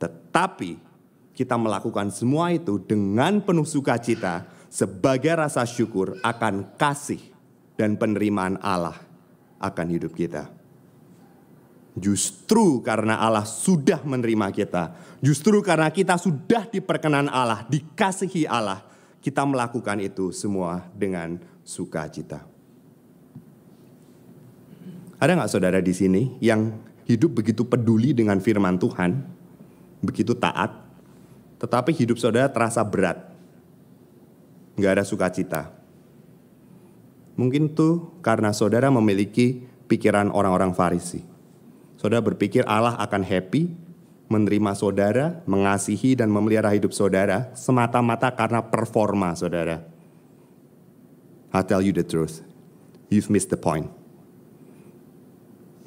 Tetapi 0.03 0.75
kita 1.31 1.55
melakukan 1.55 2.12
semua 2.12 2.51
itu 2.51 2.75
dengan 2.75 3.39
penuh 3.39 3.63
sukacita 3.63 4.43
sebagai 4.67 5.31
rasa 5.31 5.63
syukur 5.63 6.19
akan 6.19 6.75
kasih 6.75 7.24
dan 7.79 7.95
penerimaan 7.95 8.60
Allah 8.60 9.00
akan 9.63 9.88
hidup 9.95 10.12
kita. 10.12 10.51
Justru 11.93 12.81
karena 12.83 13.22
Allah 13.22 13.45
sudah 13.45 14.01
menerima 14.01 14.50
kita, 14.51 14.98
justru 15.22 15.62
karena 15.62 15.93
kita 15.93 16.17
sudah 16.17 16.65
diperkenan 16.67 17.29
Allah, 17.29 17.63
dikasihi 17.69 18.50
Allah, 18.50 18.81
kita 19.22 19.45
melakukan 19.45 20.01
itu 20.01 20.33
semua 20.33 20.89
dengan 20.91 21.38
sukacita. 21.62 22.43
Ada 25.22 25.38
nggak 25.38 25.51
saudara 25.53 25.79
di 25.79 25.93
sini 25.93 26.36
yang 26.41 26.74
hidup 27.05 27.39
begitu 27.39 27.63
peduli 27.63 28.12
dengan 28.12 28.41
firman 28.41 28.81
Tuhan, 28.81 29.42
begitu 30.03 30.36
taat, 30.36 30.75
tetapi 31.63 31.95
hidup 31.95 32.19
saudara 32.19 32.51
terasa 32.51 32.83
berat, 32.83 33.24
nggak 34.75 35.00
ada 35.00 35.03
sukacita? 35.07 35.72
Mungkin 37.39 37.72
tuh 37.72 38.13
karena 38.22 38.51
saudara 38.53 38.91
memiliki 38.91 39.65
pikiran 39.89 40.29
orang-orang 40.29 40.75
Farisi. 40.75 41.25
Saudara 41.98 42.19
berpikir 42.19 42.67
Allah 42.67 43.00
akan 43.00 43.24
happy 43.24 43.72
menerima 44.27 44.72
saudara, 44.75 45.39
mengasihi 45.48 46.19
dan 46.19 46.27
memelihara 46.29 46.75
hidup 46.75 46.91
saudara 46.91 47.50
semata-mata 47.55 48.27
karena 48.36 48.60
performa 48.62 49.33
saudara. 49.33 49.88
I 51.53 51.62
tell 51.62 51.86
you 51.86 51.93
the 51.93 52.03
truth, 52.03 52.41
you've 53.13 53.29
missed 53.29 53.53
the 53.53 53.57
point. 53.57 53.88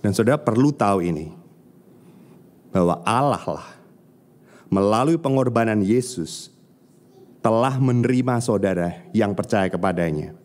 Dan 0.01 0.15
saudara 0.15 0.39
perlu 0.39 0.71
tahu 0.71 1.03
ini, 1.03 1.35
bahwa 2.71 3.03
Allah 3.03 3.43
lah 3.43 3.69
melalui 4.77 5.17
pengorbanan 5.17 5.81
Yesus 5.81 6.53
telah 7.41 7.81
menerima 7.81 8.45
saudara 8.45 9.09
yang 9.17 9.33
percaya 9.33 9.73
kepadanya. 9.73 10.37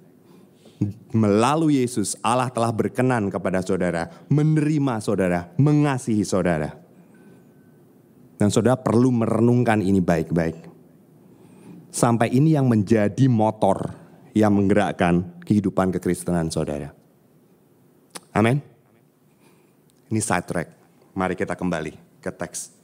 Melalui 1.11 1.83
Yesus, 1.83 2.15
Allah 2.23 2.47
telah 2.47 2.71
berkenan 2.71 3.27
kepada 3.27 3.59
saudara, 3.61 4.07
menerima 4.31 5.03
saudara, 5.03 5.51
mengasihi 5.59 6.23
saudara. 6.23 6.73
Dan 8.39 8.49
saudara 8.49 8.79
perlu 8.79 9.13
merenungkan 9.13 9.83
ini 9.83 10.01
baik-baik. 10.01 10.57
Sampai 11.91 12.31
ini 12.33 12.55
yang 12.55 12.71
menjadi 12.71 13.27
motor 13.27 13.93
yang 14.31 14.55
menggerakkan 14.55 15.43
kehidupan 15.43 15.91
kekristenan 15.93 16.49
saudara. 16.49 16.95
Amin. 18.31 18.63
Ini 20.07 20.21
side 20.23 20.47
track. 20.47 20.67
Mari 21.13 21.35
kita 21.35 21.53
kembali 21.53 22.23
ke 22.23 22.31
teks. 22.31 22.80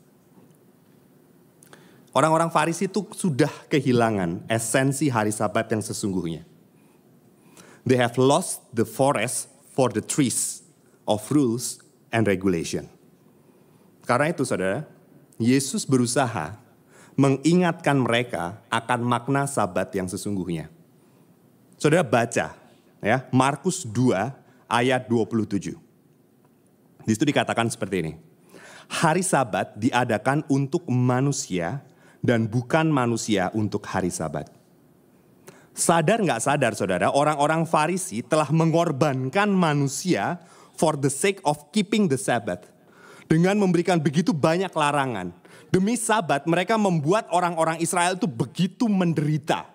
Orang-orang 2.18 2.50
Farisi 2.50 2.90
itu 2.90 3.06
sudah 3.14 3.54
kehilangan 3.70 4.50
esensi 4.50 5.06
hari 5.06 5.30
Sabat 5.30 5.70
yang 5.70 5.86
sesungguhnya. 5.86 6.42
They 7.86 8.02
have 8.02 8.18
lost 8.18 8.66
the 8.74 8.90
forest 8.90 9.54
for 9.78 9.94
the 9.94 10.02
trees 10.02 10.66
of 11.06 11.22
rules 11.30 11.78
and 12.10 12.26
regulation. 12.26 12.90
Karena 14.10 14.34
itu 14.34 14.42
saudara, 14.50 14.90
Yesus 15.38 15.86
berusaha 15.86 16.58
mengingatkan 17.14 18.02
mereka 18.02 18.66
akan 18.74 19.06
makna 19.06 19.46
sabat 19.46 19.94
yang 19.94 20.10
sesungguhnya. 20.10 20.74
Saudara 21.78 22.02
baca 22.02 22.58
ya, 22.98 23.18
Markus 23.30 23.86
2 23.86 24.34
ayat 24.66 25.06
27. 25.06 25.78
Di 27.06 27.12
situ 27.14 27.26
dikatakan 27.30 27.70
seperti 27.70 27.96
ini. 28.02 28.14
Hari 28.90 29.22
sabat 29.22 29.78
diadakan 29.78 30.42
untuk 30.50 30.82
manusia 30.90 31.86
dan 32.28 32.44
bukan 32.52 32.92
manusia 32.92 33.48
untuk 33.56 33.88
hari 33.88 34.12
sabat. 34.12 34.52
Sadar 35.72 36.20
nggak 36.20 36.44
sadar 36.44 36.76
saudara, 36.76 37.08
orang-orang 37.08 37.64
Farisi 37.64 38.20
telah 38.20 38.52
mengorbankan 38.52 39.48
manusia 39.48 40.44
for 40.76 41.00
the 41.00 41.08
sake 41.08 41.40
of 41.48 41.72
keeping 41.72 42.12
the 42.12 42.20
Sabbath. 42.20 42.68
Dengan 43.32 43.56
memberikan 43.56 43.96
begitu 44.00 44.36
banyak 44.36 44.72
larangan. 44.76 45.32
Demi 45.72 45.96
sabat 46.00 46.48
mereka 46.48 46.76
membuat 46.80 47.28
orang-orang 47.32 47.80
Israel 47.80 48.16
itu 48.16 48.28
begitu 48.28 48.88
menderita. 48.88 49.68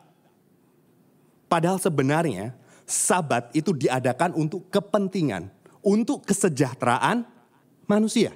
Padahal 1.49 1.77
sebenarnya 1.77 2.57
sabat 2.89 3.53
itu 3.53 3.77
diadakan 3.77 4.33
untuk 4.33 4.73
kepentingan, 4.73 5.53
untuk 5.85 6.25
kesejahteraan 6.25 7.29
manusia. 7.85 8.33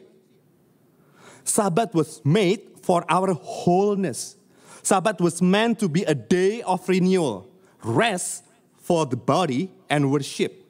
Sabat 1.46 1.94
was 1.94 2.18
made 2.26 2.82
for 2.82 3.06
our 3.06 3.30
wholeness. 3.38 4.34
Sabat 4.82 5.22
was 5.22 5.38
meant 5.38 5.78
to 5.78 5.86
be 5.86 6.02
a 6.02 6.14
day 6.14 6.60
of 6.66 6.82
renewal, 6.90 7.46
rest 7.82 8.42
for 8.82 9.06
the 9.06 9.18
body 9.18 9.70
and 9.86 10.10
worship 10.10 10.62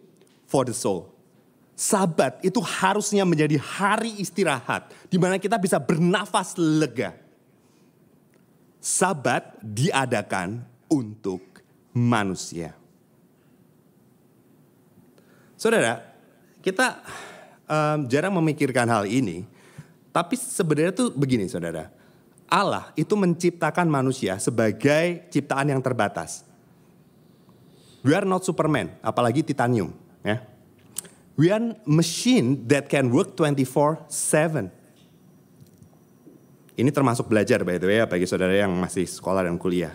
for 0.45 0.69
the 0.69 0.77
soul. 0.77 1.13
Sabat 1.77 2.41
itu 2.41 2.57
harusnya 2.61 3.29
menjadi 3.29 3.61
hari 3.61 4.17
istirahat 4.17 4.89
di 5.13 5.21
mana 5.21 5.37
kita 5.37 5.61
bisa 5.61 5.77
bernafas 5.77 6.57
lega. 6.57 7.13
Sabat 8.81 9.61
diadakan 9.61 10.65
untuk 10.89 11.45
manusia. 11.93 12.73
Saudara, 15.57 16.01
kita 16.65 17.01
um, 17.69 18.09
jarang 18.09 18.33
memikirkan 18.37 18.89
hal 18.89 19.05
ini, 19.05 19.45
tapi 20.17 20.33
sebenarnya 20.41 20.97
tuh 20.97 21.09
begini 21.13 21.45
saudara. 21.45 21.93
Allah 22.49 22.89
itu 22.97 23.13
menciptakan 23.13 23.85
manusia 23.85 24.41
sebagai 24.41 25.29
ciptaan 25.29 25.69
yang 25.69 25.85
terbatas. 25.85 26.41
We 28.01 28.17
are 28.17 28.25
not 28.25 28.41
Superman, 28.41 28.97
apalagi 29.05 29.45
titanium. 29.45 29.93
Ya. 30.25 30.41
We 31.37 31.53
are 31.53 31.77
machine 31.85 32.65
that 32.65 32.89
can 32.89 33.13
work 33.13 33.37
24/7. 33.37 34.73
Ini 36.81 36.89
termasuk 36.89 37.29
belajar 37.29 37.61
by 37.61 37.77
the 37.77 37.85
way 37.85 38.01
ya 38.01 38.09
bagi 38.09 38.25
saudara 38.25 38.57
yang 38.57 38.73
masih 38.73 39.05
sekolah 39.05 39.45
dan 39.45 39.61
kuliah. 39.61 39.93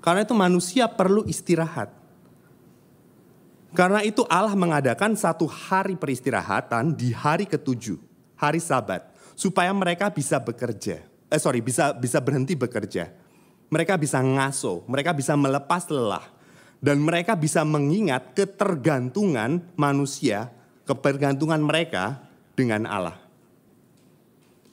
Karena 0.00 0.24
itu 0.24 0.32
manusia 0.32 0.88
perlu 0.88 1.28
istirahat. 1.28 1.92
Karena 3.76 4.00
itu 4.00 4.24
Allah 4.32 4.56
mengadakan 4.56 5.12
satu 5.12 5.44
hari 5.44 5.92
peristirahatan 5.92 6.96
di 6.96 7.12
hari 7.12 7.44
ketujuh, 7.44 8.00
hari 8.32 8.64
sabat. 8.64 9.17
Supaya 9.38 9.70
mereka 9.70 10.10
bisa 10.10 10.42
bekerja 10.42 11.06
eh 11.28 11.40
sorry 11.40 11.60
bisa 11.60 11.92
bisa 11.92 12.18
berhenti 12.24 12.56
bekerja. 12.56 13.12
Mereka 13.68 14.00
bisa 14.00 14.24
ngaso, 14.24 14.80
mereka 14.88 15.12
bisa 15.12 15.36
melepas 15.36 15.84
lelah, 15.92 16.24
dan 16.80 16.96
mereka 17.04 17.36
bisa 17.36 17.60
mengingat 17.68 18.32
ketergantungan 18.32 19.60
manusia, 19.76 20.48
ketergantungan 20.88 21.60
mereka 21.60 22.24
dengan 22.56 22.88
Allah. 22.88 23.20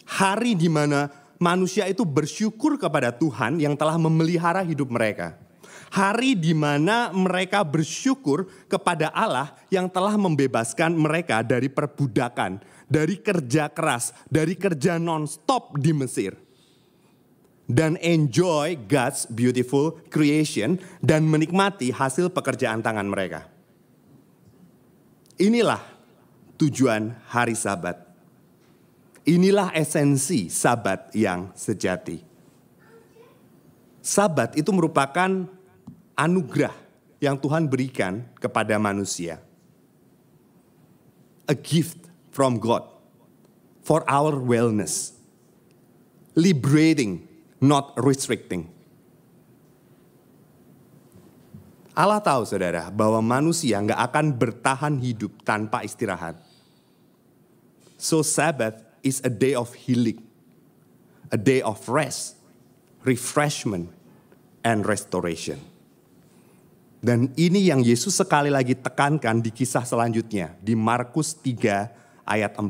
Hari 0.08 0.56
di 0.56 0.72
mana 0.72 1.12
manusia 1.44 1.92
itu 1.92 2.08
bersyukur 2.08 2.80
kepada 2.80 3.12
Tuhan 3.12 3.60
yang 3.60 3.76
telah 3.76 4.00
memelihara 4.00 4.64
hidup 4.64 4.88
mereka. 4.88 5.36
Hari 5.92 6.40
di 6.40 6.56
mana 6.56 7.12
mereka 7.12 7.68
bersyukur 7.68 8.48
kepada 8.72 9.12
Allah 9.12 9.60
yang 9.68 9.92
telah 9.92 10.16
membebaskan 10.16 10.96
mereka 10.96 11.44
dari 11.44 11.68
perbudakan, 11.68 12.64
dari 12.86 13.22
kerja 13.22 13.70
keras, 13.70 14.14
dari 14.30 14.54
kerja 14.56 15.02
non-stop 15.02 15.78
di 15.78 15.92
Mesir 15.94 16.46
dan 17.66 17.98
enjoy 17.98 18.78
God's 18.86 19.26
beautiful 19.26 19.98
creation 20.14 20.78
dan 21.02 21.26
menikmati 21.26 21.90
hasil 21.90 22.30
pekerjaan 22.30 22.86
tangan 22.86 23.10
mereka. 23.10 23.50
Inilah 25.42 25.82
tujuan 26.62 27.12
hari 27.28 27.58
Sabat. 27.58 28.00
Inilah 29.26 29.74
esensi 29.74 30.48
Sabat 30.54 31.12
yang 31.18 31.50
sejati. 31.58 32.22
Sabat 34.06 34.54
itu 34.54 34.70
merupakan 34.70 35.50
anugerah 36.14 36.78
yang 37.18 37.42
Tuhan 37.42 37.66
berikan 37.66 38.22
kepada 38.38 38.78
manusia. 38.78 39.42
A 41.50 41.58
gift 41.58 42.05
from 42.36 42.60
God 42.60 42.84
for 43.80 44.04
our 44.12 44.36
wellness. 44.36 45.16
Liberating 46.36 47.24
not 47.64 47.96
restricting. 47.96 48.68
Allah 51.96 52.20
tahu 52.20 52.44
saudara 52.44 52.92
bahwa 52.92 53.24
manusia 53.24 53.80
nggak 53.80 53.96
akan 54.12 54.36
bertahan 54.36 55.00
hidup 55.00 55.32
tanpa 55.48 55.88
istirahat. 55.88 56.36
So 57.96 58.20
Sabbath 58.20 58.84
is 59.00 59.24
a 59.24 59.32
day 59.32 59.56
of 59.56 59.72
healing, 59.72 60.20
a 61.32 61.40
day 61.40 61.64
of 61.64 61.80
rest, 61.88 62.36
refreshment, 63.08 63.96
and 64.60 64.84
restoration. 64.84 65.56
Dan 67.00 67.32
ini 67.40 67.72
yang 67.72 67.80
Yesus 67.80 68.20
sekali 68.20 68.52
lagi 68.52 68.76
tekankan 68.76 69.40
di 69.40 69.56
kisah 69.56 69.88
selanjutnya 69.88 70.52
di 70.60 70.76
Markus 70.76 71.32
3 71.32 72.05
ayat 72.26 72.58
4. 72.58 72.70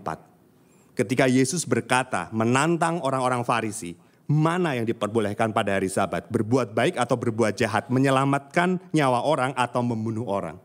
Ketika 0.95 1.27
Yesus 1.27 1.67
berkata 1.67 2.31
menantang 2.31 3.03
orang-orang 3.03 3.43
Farisi, 3.43 3.99
mana 4.25 4.73
yang 4.73 4.87
diperbolehkan 4.87 5.51
pada 5.51 5.75
hari 5.75 5.91
Sabat, 5.91 6.27
berbuat 6.31 6.71
baik 6.71 6.95
atau 6.95 7.15
berbuat 7.19 7.53
jahat, 7.59 7.91
menyelamatkan 7.91 8.79
nyawa 8.95 9.27
orang 9.27 9.51
atau 9.53 9.83
membunuh 9.83 10.25
orang. 10.25 10.57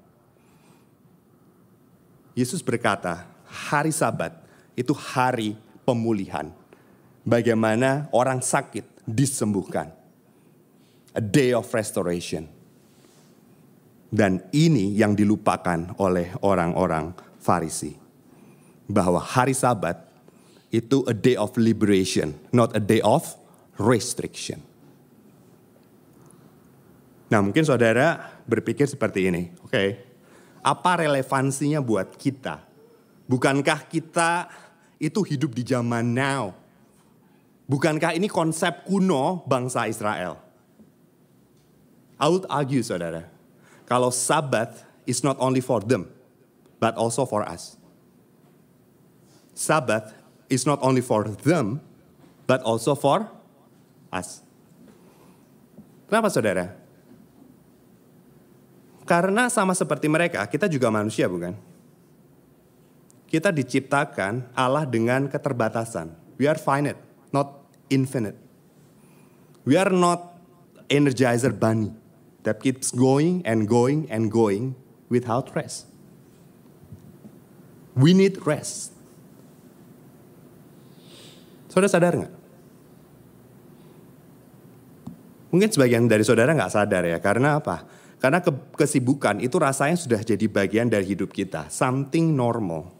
Yesus 2.38 2.62
berkata, 2.62 3.26
hari 3.44 3.90
Sabat 3.90 4.32
itu 4.78 4.94
hari 4.94 5.58
pemulihan. 5.82 6.48
Bagaimana 7.20 8.08
orang 8.16 8.40
sakit 8.40 9.04
disembuhkan. 9.04 9.92
A 11.12 11.20
day 11.20 11.50
of 11.52 11.66
restoration. 11.74 12.46
Dan 14.10 14.42
ini 14.54 14.94
yang 14.94 15.14
dilupakan 15.14 15.94
oleh 15.98 16.32
orang-orang 16.42 17.12
Farisi. 17.38 18.09
Bahwa 18.90 19.22
hari 19.22 19.54
Sabat 19.54 20.02
itu 20.74 21.06
a 21.06 21.14
day 21.14 21.38
of 21.38 21.54
liberation, 21.54 22.34
not 22.50 22.74
a 22.74 22.82
day 22.82 22.98
of 23.06 23.22
restriction. 23.78 24.62
Nah 27.30 27.38
mungkin 27.38 27.62
saudara 27.62 28.34
berpikir 28.42 28.90
seperti 28.90 29.30
ini, 29.30 29.54
oke, 29.62 29.70
okay, 29.70 29.88
apa 30.60 31.06
relevansinya 31.06 31.78
buat 31.78 32.18
kita? 32.18 32.66
Bukankah 33.30 33.86
kita 33.86 34.50
itu 34.98 35.22
hidup 35.22 35.54
di 35.54 35.62
zaman 35.62 36.02
now? 36.10 36.52
Bukankah 37.70 38.18
ini 38.18 38.26
konsep 38.26 38.82
kuno 38.82 39.46
bangsa 39.46 39.86
Israel? 39.86 40.42
I 42.18 42.26
would 42.28 42.44
argue 42.50 42.82
saudara, 42.82 43.30
kalau 43.88 44.12
Sabbath 44.12 44.84
is 45.06 45.22
not 45.24 45.40
only 45.40 45.64
for 45.64 45.80
them, 45.80 46.10
but 46.82 46.98
also 47.00 47.24
for 47.24 47.46
us. 47.46 47.79
Sabbath 49.60 50.16
is 50.48 50.64
not 50.64 50.80
only 50.80 51.04
for 51.04 51.28
them, 51.28 51.84
but 52.48 52.64
also 52.64 52.96
for 52.96 53.28
us. 54.08 54.40
Kenapa 56.08 56.32
saudara? 56.32 56.72
Karena 59.04 59.52
sama 59.52 59.76
seperti 59.76 60.08
mereka, 60.08 60.48
kita 60.48 60.64
juga 60.64 60.88
manusia 60.88 61.28
bukan? 61.28 61.52
Kita 63.28 63.52
diciptakan 63.52 64.48
Allah 64.56 64.88
dengan 64.88 65.28
keterbatasan. 65.28 66.08
We 66.40 66.48
are 66.48 66.56
finite, 66.56 66.98
not 67.28 67.60
infinite. 67.92 68.40
We 69.68 69.76
are 69.76 69.92
not 69.92 70.40
energizer 70.88 71.52
bunny 71.52 71.92
that 72.48 72.64
keeps 72.64 72.88
going 72.88 73.44
and 73.44 73.68
going 73.68 74.08
and 74.08 74.32
going 74.32 74.72
without 75.12 75.52
rest. 75.52 75.84
We 77.92 78.16
need 78.16 78.40
rest. 78.48 78.96
Saudara 81.70 81.86
sadar 81.86 82.12
nggak? 82.18 82.34
Mungkin 85.54 85.70
sebagian 85.70 86.10
dari 86.10 86.26
saudara 86.26 86.50
nggak 86.54 86.74
sadar 86.74 87.06
ya, 87.06 87.18
karena 87.22 87.62
apa? 87.62 87.86
Karena 88.18 88.42
ke 88.42 88.52
kesibukan 88.74 89.38
itu 89.38 89.56
rasanya 89.56 89.96
sudah 89.96 90.20
jadi 90.22 90.46
bagian 90.50 90.90
dari 90.90 91.14
hidup 91.14 91.30
kita, 91.30 91.70
something 91.70 92.34
normal. 92.34 92.90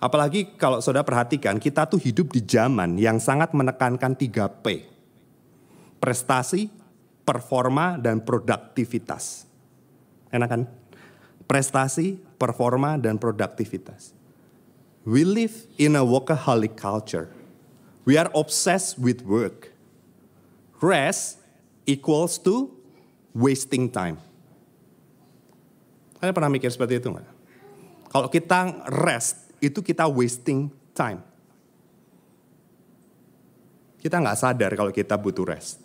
Apalagi 0.00 0.52
kalau 0.60 0.84
saudara 0.84 1.04
perhatikan, 1.04 1.56
kita 1.56 1.88
tuh 1.88 1.96
hidup 1.96 2.28
di 2.28 2.44
zaman 2.44 3.00
yang 3.00 3.16
sangat 3.16 3.56
menekankan 3.56 4.12
3P. 4.12 4.66
Prestasi, 5.96 6.68
performa, 7.24 7.96
dan 7.96 8.20
produktivitas. 8.20 9.48
Enak 10.28 10.48
kan? 10.48 10.62
Prestasi, 11.48 12.20
performa, 12.36 13.00
dan 13.00 13.16
produktivitas. 13.16 14.12
We 15.08 15.24
live 15.24 15.56
in 15.80 15.96
a 15.96 16.04
workaholic 16.04 16.76
culture. 16.76 17.32
We 18.04 18.20
are 18.20 18.28
obsessed 18.36 19.00
with 19.00 19.24
work. 19.24 19.72
Rest 20.80 21.40
equals 21.88 22.36
to 22.44 22.68
wasting 23.32 23.88
time. 23.88 24.20
Kalian 26.20 26.36
pernah 26.36 26.52
mikir 26.52 26.68
seperti 26.68 27.00
itu 27.00 27.08
nggak? 27.08 27.28
Kalau 28.12 28.28
kita 28.28 28.88
rest, 28.92 29.48
itu 29.64 29.80
kita 29.80 30.04
wasting 30.04 30.68
time. 30.92 31.24
Kita 34.00 34.20
nggak 34.20 34.36
sadar 34.36 34.72
kalau 34.76 34.92
kita 34.92 35.16
butuh 35.16 35.48
rest. 35.48 35.80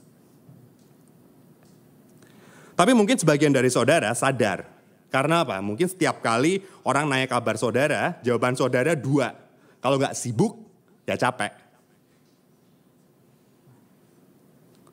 Tapi 2.76 2.92
mungkin 2.96 3.16
sebagian 3.16 3.52
dari 3.52 3.72
saudara 3.72 4.12
sadar. 4.16 4.68
Karena 5.10 5.44
apa? 5.44 5.60
Mungkin 5.60 5.90
setiap 5.90 6.24
kali 6.24 6.64
orang 6.86 7.10
nanya 7.10 7.28
kabar 7.28 7.56
saudara, 7.56 8.20
jawaban 8.24 8.56
saudara 8.56 8.94
dua. 8.94 9.36
Kalau 9.80 9.96
nggak 10.00 10.16
sibuk, 10.16 10.60
ya 11.08 11.16
capek. 11.16 11.69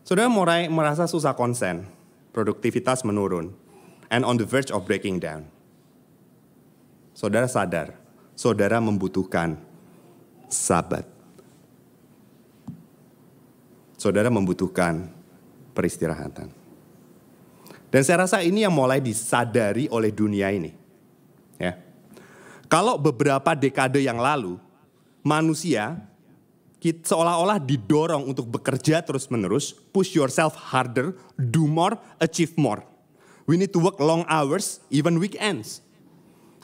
Saudara 0.06 0.30
mulai 0.30 0.70
merasa 0.70 1.10
susah 1.10 1.34
konsen, 1.34 1.82
produktivitas 2.30 3.02
menurun, 3.02 3.50
and 4.06 4.22
on 4.22 4.38
the 4.38 4.46
verge 4.46 4.70
of 4.70 4.86
breaking 4.86 5.18
down. 5.18 5.50
Saudara 7.10 7.50
sadar, 7.50 7.98
saudara 8.38 8.78
membutuhkan 8.78 9.58
sabat. 10.46 11.02
Saudara 13.98 14.30
membutuhkan 14.30 15.10
peristirahatan. 15.74 16.54
Dan 17.90 18.02
saya 18.06 18.22
rasa 18.22 18.46
ini 18.46 18.62
yang 18.62 18.70
mulai 18.70 19.02
disadari 19.02 19.90
oleh 19.90 20.14
dunia 20.14 20.54
ini. 20.54 20.70
Ya. 21.58 21.82
Kalau 22.70 22.94
beberapa 22.94 23.58
dekade 23.58 24.06
yang 24.06 24.22
lalu, 24.22 24.54
manusia 25.26 25.98
seolah-olah 26.80 27.58
didorong 27.58 28.28
untuk 28.28 28.46
bekerja 28.52 29.02
terus-menerus, 29.02 29.74
push 29.90 30.12
yourself 30.14 30.54
harder, 30.54 31.16
do 31.34 31.64
more, 31.64 31.96
achieve 32.20 32.52
more. 32.54 32.84
We 33.46 33.54
need 33.54 33.70
to 33.74 33.80
work 33.80 34.02
long 34.02 34.26
hours, 34.26 34.82
even 34.90 35.22
weekends. 35.22 35.86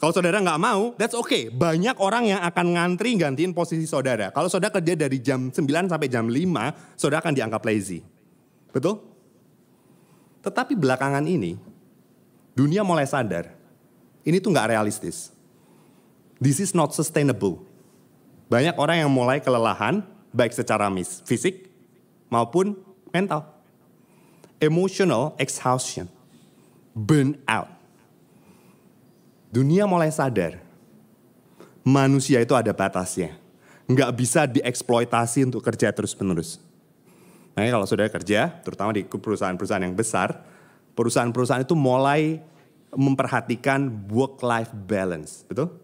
Kalau 0.03 0.11
saudara 0.11 0.43
nggak 0.43 0.59
mau, 0.59 0.99
that's 0.99 1.15
okay. 1.15 1.47
Banyak 1.47 1.95
orang 2.03 2.27
yang 2.27 2.43
akan 2.43 2.75
ngantri 2.75 3.15
gantiin 3.15 3.55
posisi 3.55 3.87
saudara. 3.87 4.35
Kalau 4.35 4.51
saudara 4.51 4.75
kerja 4.75 4.99
dari 4.99 5.23
jam 5.23 5.55
9 5.55 5.63
sampai 5.63 6.11
jam 6.11 6.27
5, 6.27 6.99
saudara 6.99 7.23
akan 7.23 7.35
dianggap 7.39 7.63
lazy. 7.63 8.03
Betul? 8.75 8.99
Tetapi 10.43 10.75
belakangan 10.75 11.23
ini, 11.23 11.55
dunia 12.59 12.83
mulai 12.83 13.07
sadar, 13.07 13.55
ini 14.27 14.43
tuh 14.43 14.51
nggak 14.51 14.75
realistis. 14.75 15.31
This 16.43 16.59
is 16.59 16.75
not 16.75 16.91
sustainable. 16.91 17.63
Banyak 18.53 18.77
orang 18.77 19.01
yang 19.01 19.09
mulai 19.09 19.41
kelelahan, 19.41 20.05
baik 20.29 20.53
secara 20.53 20.93
fisik 21.25 21.73
maupun 22.29 22.77
mental. 23.09 23.49
Emotional 24.61 25.33
exhaustion, 25.41 26.05
burnout. 26.93 27.73
Dunia 29.49 29.89
mulai 29.89 30.13
sadar, 30.13 30.61
manusia 31.81 32.45
itu 32.45 32.53
ada 32.53 32.77
batasnya. 32.77 33.41
Nggak 33.89 34.11
bisa 34.21 34.45
dieksploitasi 34.45 35.49
untuk 35.49 35.65
kerja 35.65 35.89
terus-menerus. 35.89 36.61
Nah 37.57 37.65
kalau 37.73 37.89
sudah 37.89 38.05
kerja, 38.13 38.53
terutama 38.61 38.93
di 38.93 39.09
perusahaan-perusahaan 39.09 39.81
yang 39.81 39.97
besar, 39.97 40.45
perusahaan-perusahaan 40.93 41.65
itu 41.65 41.73
mulai 41.73 42.37
memperhatikan 42.93 43.89
work-life 44.13 44.77
balance, 44.85 45.49
betul? 45.49 45.82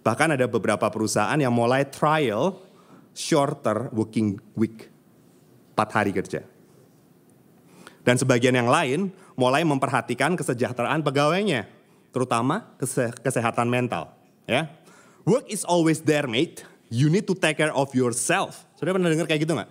Bahkan 0.00 0.36
ada 0.38 0.48
beberapa 0.48 0.88
perusahaan 0.88 1.36
yang 1.36 1.52
mulai 1.52 1.84
trial 1.84 2.56
shorter 3.12 3.92
working 3.92 4.40
week, 4.56 4.88
4 5.76 5.96
hari 5.96 6.12
kerja. 6.16 6.40
Dan 8.00 8.16
sebagian 8.16 8.56
yang 8.56 8.70
lain 8.70 9.12
mulai 9.36 9.60
memperhatikan 9.60 10.32
kesejahteraan 10.40 11.04
pegawainya, 11.04 11.68
terutama 12.16 12.72
kesehatan 13.20 13.68
mental. 13.68 14.08
Ya, 14.48 14.72
work 15.28 15.44
is 15.52 15.68
always 15.68 16.00
there, 16.00 16.24
mate. 16.24 16.64
You 16.88 17.12
need 17.12 17.28
to 17.28 17.36
take 17.36 17.60
care 17.60 17.70
of 17.70 17.92
yourself. 17.92 18.66
Sudah 18.80 18.96
pernah 18.96 19.12
dengar 19.12 19.28
kayak 19.28 19.44
gitu 19.44 19.52
nggak? 19.54 19.70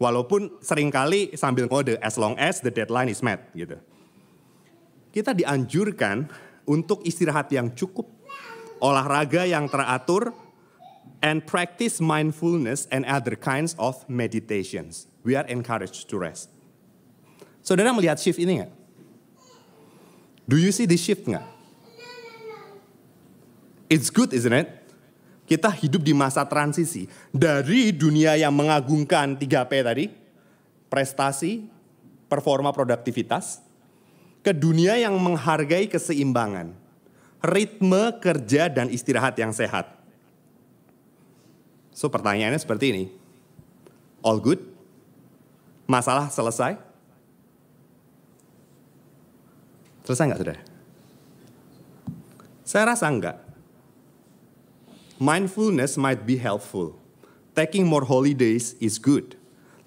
Walaupun 0.00 0.58
sering 0.64 0.88
kali 0.88 1.36
sambil 1.36 1.68
kode 1.68 2.00
as 2.00 2.16
long 2.16 2.32
as 2.40 2.64
the 2.64 2.72
deadline 2.72 3.12
is 3.12 3.20
met 3.20 3.52
gitu. 3.52 3.76
Kita 5.12 5.36
dianjurkan 5.36 6.26
untuk 6.64 7.04
istirahat 7.04 7.52
yang 7.52 7.70
cukup, 7.76 8.08
olahraga 8.80 9.46
yang 9.46 9.68
teratur, 9.68 10.32
and 11.20 11.44
practice 11.44 12.00
mindfulness 12.00 12.88
and 12.88 13.04
other 13.04 13.36
kinds 13.36 13.76
of 13.76 14.08
meditations. 14.08 15.06
We 15.20 15.36
are 15.36 15.44
encouraged 15.44 16.08
to 16.08 16.16
rest. 16.16 16.48
Saudara 17.60 17.92
melihat 17.92 18.16
shift 18.16 18.40
ini 18.40 18.64
nggak? 18.64 18.72
Do 20.48 20.56
you 20.56 20.72
see 20.72 20.88
this 20.88 21.04
shift 21.04 21.28
nggak? 21.28 21.44
It's 23.92 24.08
good, 24.08 24.32
isn't 24.32 24.54
it? 24.54 24.80
Kita 25.44 25.66
hidup 25.66 26.06
di 26.06 26.14
masa 26.14 26.46
transisi 26.46 27.10
dari 27.34 27.90
dunia 27.90 28.38
yang 28.38 28.54
mengagungkan 28.54 29.34
3P 29.34 29.72
tadi, 29.82 30.06
prestasi, 30.86 31.66
performa 32.30 32.70
produktivitas, 32.70 33.58
ke 34.46 34.54
dunia 34.54 34.94
yang 34.94 35.18
menghargai 35.18 35.90
keseimbangan, 35.90 36.70
ritme 37.40 38.16
kerja 38.20 38.68
dan 38.68 38.92
istirahat 38.92 39.36
yang 39.40 39.52
sehat. 39.52 39.88
So 41.96 42.08
pertanyaannya 42.08 42.60
seperti 42.60 42.92
ini. 42.92 43.04
All 44.20 44.40
good? 44.40 44.60
Masalah 45.88 46.28
selesai? 46.28 46.76
Selesai 50.04 50.24
nggak 50.30 50.40
saudara? 50.40 50.62
Saya 52.64 52.84
rasa 52.94 53.10
enggak. 53.10 53.36
Mindfulness 55.20 56.00
might 56.00 56.24
be 56.24 56.40
helpful. 56.40 56.96
Taking 57.52 57.84
more 57.84 58.06
holidays 58.06 58.78
is 58.80 58.96
good. 58.96 59.36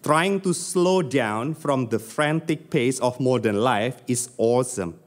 Trying 0.04 0.44
to 0.44 0.52
slow 0.52 1.00
down 1.02 1.56
from 1.56 1.88
the 1.88 1.98
frantic 1.98 2.68
pace 2.68 3.00
of 3.00 3.18
modern 3.24 3.64
life 3.64 4.04
is 4.06 4.30
awesome. 4.36 5.00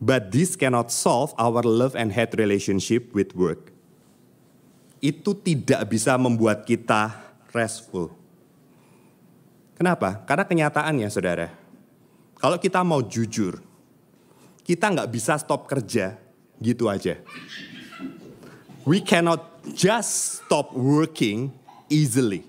But 0.00 0.32
this 0.32 0.56
cannot 0.56 0.88
solve 0.88 1.36
our 1.36 1.60
love 1.60 1.92
and 1.92 2.08
hate 2.08 2.32
relationship 2.40 3.12
with 3.12 3.36
work. 3.36 3.68
Itu 5.04 5.36
tidak 5.36 5.92
bisa 5.92 6.16
membuat 6.16 6.64
kita 6.64 7.12
restful. 7.52 8.08
Kenapa? 9.76 10.24
Karena 10.24 10.48
kenyataannya 10.48 11.08
saudara, 11.12 11.52
kalau 12.40 12.56
kita 12.56 12.80
mau 12.80 13.04
jujur, 13.04 13.60
kita 14.64 14.88
nggak 14.88 15.08
bisa 15.12 15.36
stop 15.36 15.68
kerja 15.68 16.16
gitu 16.60 16.88
aja 16.88 17.20
we 18.84 19.00
cannot 19.00 19.60
just 19.76 20.40
stop 20.40 20.72
working 20.72 21.52
easily. 21.86 22.44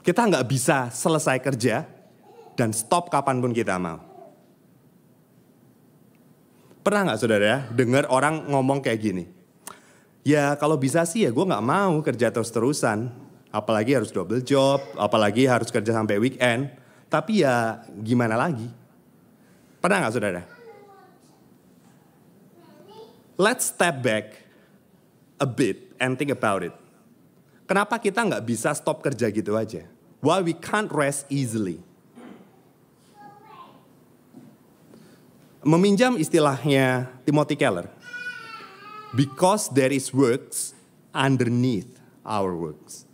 Kita 0.00 0.24
nggak 0.26 0.44
bisa 0.48 0.88
selesai 0.92 1.40
kerja 1.40 1.84
dan 2.56 2.72
stop 2.72 3.12
kapan 3.12 3.40
pun 3.40 3.52
kita 3.52 3.76
mau. 3.76 4.09
Pernah 6.80 7.12
nggak 7.12 7.20
saudara 7.20 7.44
ya 7.44 7.58
dengar 7.76 8.08
orang 8.08 8.48
ngomong 8.48 8.80
kayak 8.80 9.00
gini? 9.00 9.24
Ya 10.24 10.56
kalau 10.56 10.80
bisa 10.80 11.04
sih 11.04 11.28
ya 11.28 11.30
gue 11.32 11.44
nggak 11.44 11.64
mau 11.64 12.00
kerja 12.00 12.32
terus-terusan. 12.32 13.28
Apalagi 13.50 13.98
harus 13.98 14.14
double 14.14 14.46
job, 14.46 14.78
apalagi 14.94 15.42
harus 15.44 15.74
kerja 15.74 15.90
sampai 15.90 16.22
weekend. 16.22 16.70
Tapi 17.10 17.42
ya 17.42 17.82
gimana 17.98 18.38
lagi? 18.38 18.70
Pernah 19.82 20.06
nggak 20.06 20.14
saudara? 20.14 20.42
Let's 23.40 23.72
step 23.72 24.04
back 24.04 24.38
a 25.40 25.48
bit 25.48 25.96
and 25.98 26.14
think 26.14 26.30
about 26.30 26.62
it. 26.62 26.76
Kenapa 27.64 27.98
kita 27.98 28.22
nggak 28.22 28.44
bisa 28.44 28.70
stop 28.76 29.02
kerja 29.02 29.32
gitu 29.32 29.56
aja? 29.56 29.88
Why 30.20 30.44
we 30.44 30.52
can't 30.52 30.92
rest 30.92 31.24
easily? 31.32 31.80
Meminjam 35.60 36.16
istilahnya 36.16 37.12
Timothy 37.28 37.52
Keller, 37.52 37.92
because 39.12 39.68
there 39.68 39.92
is 39.92 40.08
works 40.08 40.72
underneath 41.12 42.00
our 42.24 42.56
works. 42.56 43.04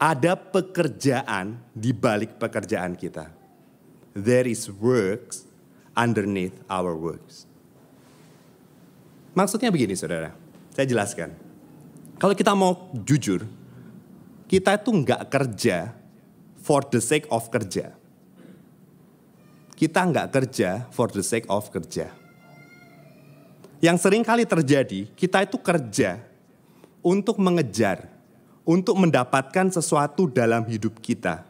Ada 0.00 0.36
pekerjaan 0.36 1.60
di 1.72 1.92
balik 1.92 2.36
pekerjaan 2.40 2.96
kita. 2.96 3.28
There 4.16 4.48
is 4.48 4.68
works 4.68 5.44
underneath 5.92 6.56
our 6.68 6.96
works. 6.96 7.48
Maksudnya 9.36 9.68
begini 9.68 9.92
saudara, 9.96 10.32
saya 10.72 10.88
jelaskan. 10.88 11.32
Kalau 12.16 12.32
kita 12.32 12.56
mau 12.56 12.88
jujur, 13.04 13.44
kita 14.48 14.80
itu 14.80 14.92
nggak 14.92 15.28
kerja 15.28 15.92
for 16.60 16.84
the 16.88 17.00
sake 17.00 17.28
of 17.28 17.48
kerja. 17.52 17.95
Kita 19.76 20.08
nggak 20.08 20.32
kerja 20.32 20.88
for 20.88 21.12
the 21.12 21.20
sake 21.20 21.44
of 21.52 21.68
kerja. 21.68 22.08
Yang 23.84 24.08
sering 24.08 24.24
kali 24.24 24.48
terjadi, 24.48 25.04
kita 25.12 25.44
itu 25.44 25.60
kerja 25.60 26.16
untuk 27.04 27.36
mengejar, 27.36 28.08
untuk 28.64 28.96
mendapatkan 28.96 29.68
sesuatu 29.68 30.32
dalam 30.32 30.64
hidup 30.64 30.96
kita. 30.98 31.44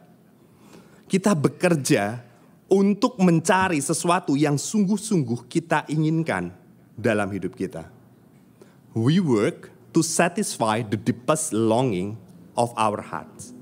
Kita 1.07 1.31
bekerja 1.31 2.19
untuk 2.67 3.15
mencari 3.15 3.79
sesuatu 3.79 4.35
yang 4.35 4.59
sungguh-sungguh 4.59 5.47
kita 5.47 5.87
inginkan 5.87 6.51
dalam 6.99 7.31
hidup 7.31 7.55
kita. 7.55 7.87
We 8.91 9.23
work 9.23 9.71
to 9.95 10.03
satisfy 10.03 10.83
the 10.83 10.99
deepest 10.99 11.55
longing 11.55 12.19
of 12.59 12.75
our 12.75 12.99
hearts. 12.99 13.55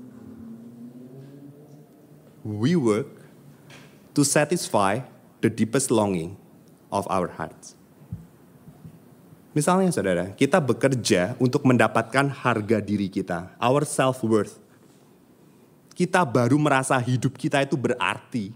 We 2.42 2.74
work 2.74 3.15
to 4.16 4.24
satisfy 4.24 5.04
the 5.44 5.52
deepest 5.52 5.92
longing 5.92 6.40
of 6.88 7.04
our 7.12 7.28
hearts. 7.28 7.76
Misalnya 9.52 9.92
saudara, 9.92 10.32
kita 10.32 10.56
bekerja 10.56 11.36
untuk 11.36 11.68
mendapatkan 11.68 12.32
harga 12.32 12.80
diri 12.80 13.12
kita, 13.12 13.52
our 13.60 13.84
self-worth. 13.84 14.56
Kita 15.96 16.24
baru 16.24 16.56
merasa 16.60 16.96
hidup 17.00 17.36
kita 17.36 17.64
itu 17.64 17.76
berarti 17.76 18.52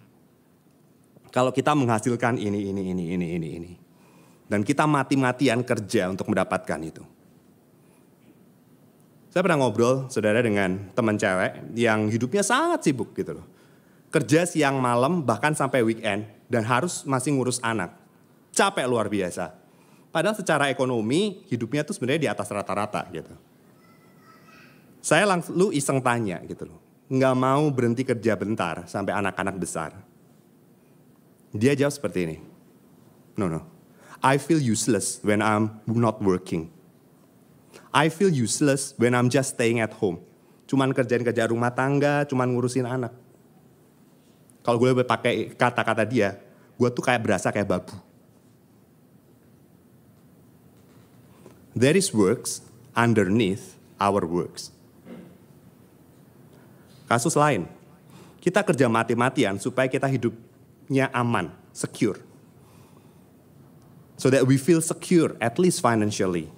kalau 1.33 1.53
kita 1.53 1.73
menghasilkan 1.73 2.37
ini, 2.37 2.69
ini, 2.69 2.93
ini, 2.93 3.05
ini, 3.17 3.27
ini, 3.37 3.49
ini. 3.57 3.73
Dan 4.45 4.61
kita 4.61 4.85
mati-matian 4.85 5.65
kerja 5.65 6.11
untuk 6.11 6.29
mendapatkan 6.29 6.81
itu. 6.85 7.05
Saya 9.31 9.47
pernah 9.47 9.63
ngobrol, 9.63 10.11
saudara, 10.11 10.43
dengan 10.43 10.91
teman 10.93 11.17
cewek 11.17 11.71
yang 11.79 12.11
hidupnya 12.11 12.43
sangat 12.43 12.83
sibuk 12.83 13.15
gitu 13.15 13.41
loh 13.41 13.60
kerja 14.11 14.43
siang 14.45 14.83
malam 14.83 15.23
bahkan 15.23 15.55
sampai 15.55 15.87
weekend 15.87 16.27
dan 16.51 16.67
harus 16.67 17.07
masih 17.07 17.35
ngurus 17.35 17.63
anak. 17.63 17.95
Capek 18.51 18.87
luar 18.91 19.07
biasa. 19.07 19.55
Padahal 20.11 20.35
secara 20.35 20.67
ekonomi 20.75 21.47
hidupnya 21.47 21.87
tuh 21.87 21.95
sebenarnya 21.95 22.23
di 22.27 22.31
atas 22.31 22.51
rata-rata 22.51 23.07
gitu. 23.15 23.31
Saya 25.01 25.25
langsung 25.25 25.55
lu 25.55 25.71
iseng 25.71 26.03
tanya 26.03 26.43
gitu 26.45 26.67
loh. 26.67 26.79
Nggak 27.07 27.35
mau 27.39 27.65
berhenti 27.71 28.03
kerja 28.03 28.35
bentar 28.35 28.85
sampai 28.91 29.15
anak-anak 29.15 29.57
besar. 29.57 29.95
Dia 31.55 31.79
jawab 31.79 31.95
seperti 31.95 32.19
ini. 32.27 32.37
No, 33.39 33.47
no. 33.47 33.63
I 34.21 34.37
feel 34.37 34.61
useless 34.61 35.23
when 35.25 35.41
I'm 35.41 35.81
not 35.87 36.21
working. 36.21 36.69
I 37.91 38.11
feel 38.11 38.31
useless 38.31 38.93
when 38.99 39.17
I'm 39.17 39.33
just 39.33 39.57
staying 39.57 39.81
at 39.81 39.97
home. 39.99 40.23
Cuman 40.71 40.95
kerjain 40.95 41.27
kerja 41.27 41.51
rumah 41.51 41.75
tangga, 41.75 42.29
cuman 42.29 42.55
ngurusin 42.55 42.87
anak. 42.87 43.11
Kalau 44.61 44.77
gue 44.77 45.05
pakai 45.05 45.53
kata-kata 45.57 46.05
dia, 46.05 46.37
gue 46.77 46.89
tuh 46.93 47.05
kayak 47.05 47.23
berasa 47.25 47.49
kayak 47.49 47.69
babu. 47.69 47.97
There 51.73 51.97
is 51.97 52.13
works 52.13 52.61
underneath 52.93 53.79
our 53.97 54.27
works. 54.27 54.75
Kasus 57.09 57.35
lain, 57.35 57.67
kita 58.39 58.63
kerja 58.63 58.87
mati-matian 58.87 59.59
supaya 59.59 59.91
kita 59.91 60.07
hidupnya 60.07 61.11
aman, 61.11 61.51
secure. 61.73 62.21
So 64.21 64.29
that 64.29 64.45
we 64.45 64.61
feel 64.61 64.85
secure, 64.85 65.35
at 65.41 65.57
least 65.57 65.81
financially. 65.81 66.53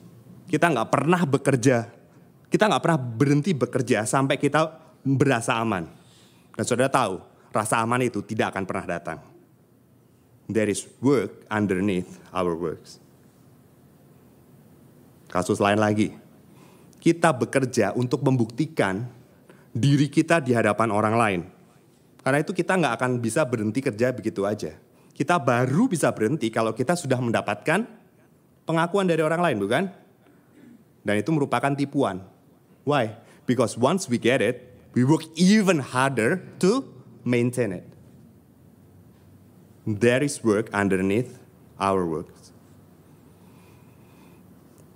Kita 0.51 0.69
nggak 0.69 0.91
pernah 0.91 1.23
bekerja, 1.23 1.89
kita 2.51 2.69
nggak 2.69 2.83
pernah 2.83 3.01
berhenti 3.01 3.57
bekerja 3.57 4.05
sampai 4.05 4.37
kita 4.37 4.77
berasa 5.07 5.57
aman. 5.57 5.89
Dan 6.53 6.65
saudara 6.69 6.93
tahu, 6.93 7.32
rasa 7.53 7.85
aman 7.85 8.01
itu 8.03 8.25
tidak 8.25 8.57
akan 8.57 8.65
pernah 8.65 8.87
datang. 8.89 9.19
There 10.49 10.69
is 10.73 10.89
work 10.99 11.47
underneath 11.53 12.19
our 12.33 12.57
works. 12.57 12.99
Kasus 15.31 15.63
lain 15.63 15.79
lagi. 15.81 16.13
Kita 16.99 17.33
bekerja 17.33 17.97
untuk 17.97 18.21
membuktikan 18.25 19.07
diri 19.73 20.09
kita 20.13 20.41
di 20.41 20.53
hadapan 20.53 20.89
orang 20.93 21.15
lain. 21.17 21.41
Karena 22.23 22.39
itu 22.39 22.55
kita 22.55 22.79
nggak 22.79 22.95
akan 23.01 23.11
bisa 23.19 23.43
berhenti 23.43 23.81
kerja 23.83 24.15
begitu 24.15 24.45
aja. 24.47 24.77
Kita 25.13 25.37
baru 25.43 25.91
bisa 25.91 26.09
berhenti 26.15 26.49
kalau 26.49 26.73
kita 26.73 26.95
sudah 26.95 27.19
mendapatkan 27.19 27.85
pengakuan 28.65 29.11
dari 29.11 29.21
orang 29.21 29.43
lain, 29.43 29.57
bukan? 29.59 29.85
Dan 31.03 31.15
itu 31.19 31.31
merupakan 31.35 31.75
tipuan. 31.75 32.23
Why? 32.87 33.19
Because 33.45 33.75
once 33.75 34.07
we 34.07 34.23
get 34.23 34.39
it, 34.39 34.71
we 34.95 35.03
work 35.03 35.27
even 35.35 35.83
harder 35.83 36.39
to 36.63 36.87
maintain 37.25 37.73
it. 37.73 37.87
There 39.83 40.23
is 40.23 40.39
work 40.47 40.71
underneath 40.71 41.39
our 41.79 42.07
works. 42.07 42.55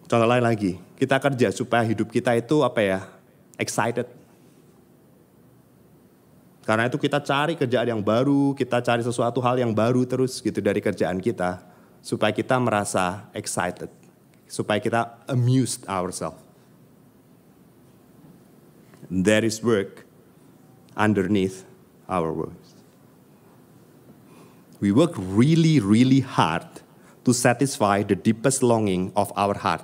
Contoh 0.07 0.23
lain 0.31 0.47
lagi, 0.47 0.79
kita 0.95 1.19
kerja 1.19 1.51
supaya 1.51 1.83
hidup 1.83 2.15
kita 2.15 2.39
itu 2.39 2.63
apa 2.63 2.79
ya, 2.79 3.01
excited. 3.59 4.07
Karena 6.63 6.87
itu 6.87 6.99
kita 6.99 7.19
cari 7.19 7.59
kerjaan 7.59 7.99
yang 7.99 8.03
baru, 8.03 8.55
kita 8.55 8.79
cari 8.83 9.03
sesuatu 9.03 9.43
hal 9.43 9.59
yang 9.59 9.75
baru 9.75 10.07
terus 10.07 10.39
gitu 10.39 10.63
dari 10.63 10.79
kerjaan 10.79 11.19
kita. 11.19 11.63
Supaya 12.07 12.31
kita 12.31 12.55
merasa 12.63 13.27
excited. 13.35 13.91
Supaya 14.47 14.79
kita 14.79 15.27
amused 15.27 15.83
ourselves. 15.91 16.39
There 19.11 19.43
is 19.43 19.59
work 19.59 20.07
underneath 20.95 21.66
our 22.09 22.33
works. 22.33 22.75
We 24.81 24.93
work 24.93 25.13
really, 25.17 25.81
really 25.81 26.21
hard 26.21 26.67
to 27.25 27.33
satisfy 27.33 28.03
the 28.03 28.15
deepest 28.15 28.63
longing 28.63 29.13
of 29.17 29.33
our 29.37 29.57
heart 29.57 29.83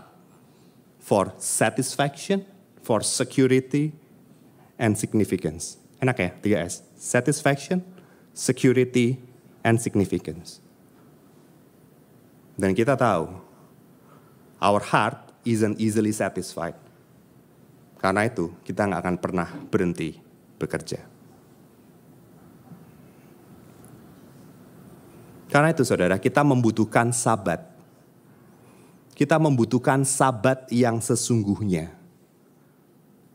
for 1.00 1.32
satisfaction, 1.38 2.46
for 2.82 3.00
security, 3.00 3.92
and 4.78 4.94
significance. 4.98 5.76
Enak 6.02 6.18
ya, 6.18 6.30
tiga 6.42 6.58
S. 6.62 6.82
Satisfaction, 6.98 7.82
security, 8.34 9.18
and 9.62 9.78
significance. 9.78 10.62
Dan 12.58 12.74
kita 12.74 12.94
tahu, 12.98 13.32
our 14.62 14.82
heart 14.82 15.18
isn't 15.42 15.78
easily 15.82 16.14
satisfied. 16.14 16.78
Karena 17.98 18.26
itu, 18.26 18.50
kita 18.66 18.86
nggak 18.86 19.00
akan 19.02 19.16
pernah 19.18 19.48
berhenti 19.70 20.18
bekerja. 20.58 21.11
Karena 25.52 25.68
itu 25.68 25.84
saudara, 25.84 26.16
kita 26.16 26.40
membutuhkan 26.40 27.12
sabat. 27.12 27.60
Kita 29.12 29.36
membutuhkan 29.36 30.00
sabat 30.08 30.64
yang 30.72 30.96
sesungguhnya. 31.04 31.92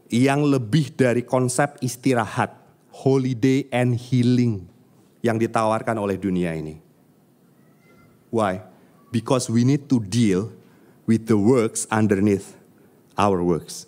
Yang 0.10 0.42
lebih 0.50 0.86
dari 0.98 1.22
konsep 1.22 1.78
istirahat, 1.78 2.58
holiday 2.90 3.70
and 3.70 3.94
healing 3.94 4.66
yang 5.22 5.38
ditawarkan 5.38 5.94
oleh 6.02 6.18
dunia 6.18 6.58
ini. 6.58 6.82
Why? 8.34 8.66
Because 9.14 9.46
we 9.46 9.62
need 9.62 9.86
to 9.86 10.02
deal 10.02 10.50
with 11.06 11.30
the 11.30 11.38
works 11.38 11.86
underneath 11.94 12.58
our 13.14 13.46
works. 13.46 13.86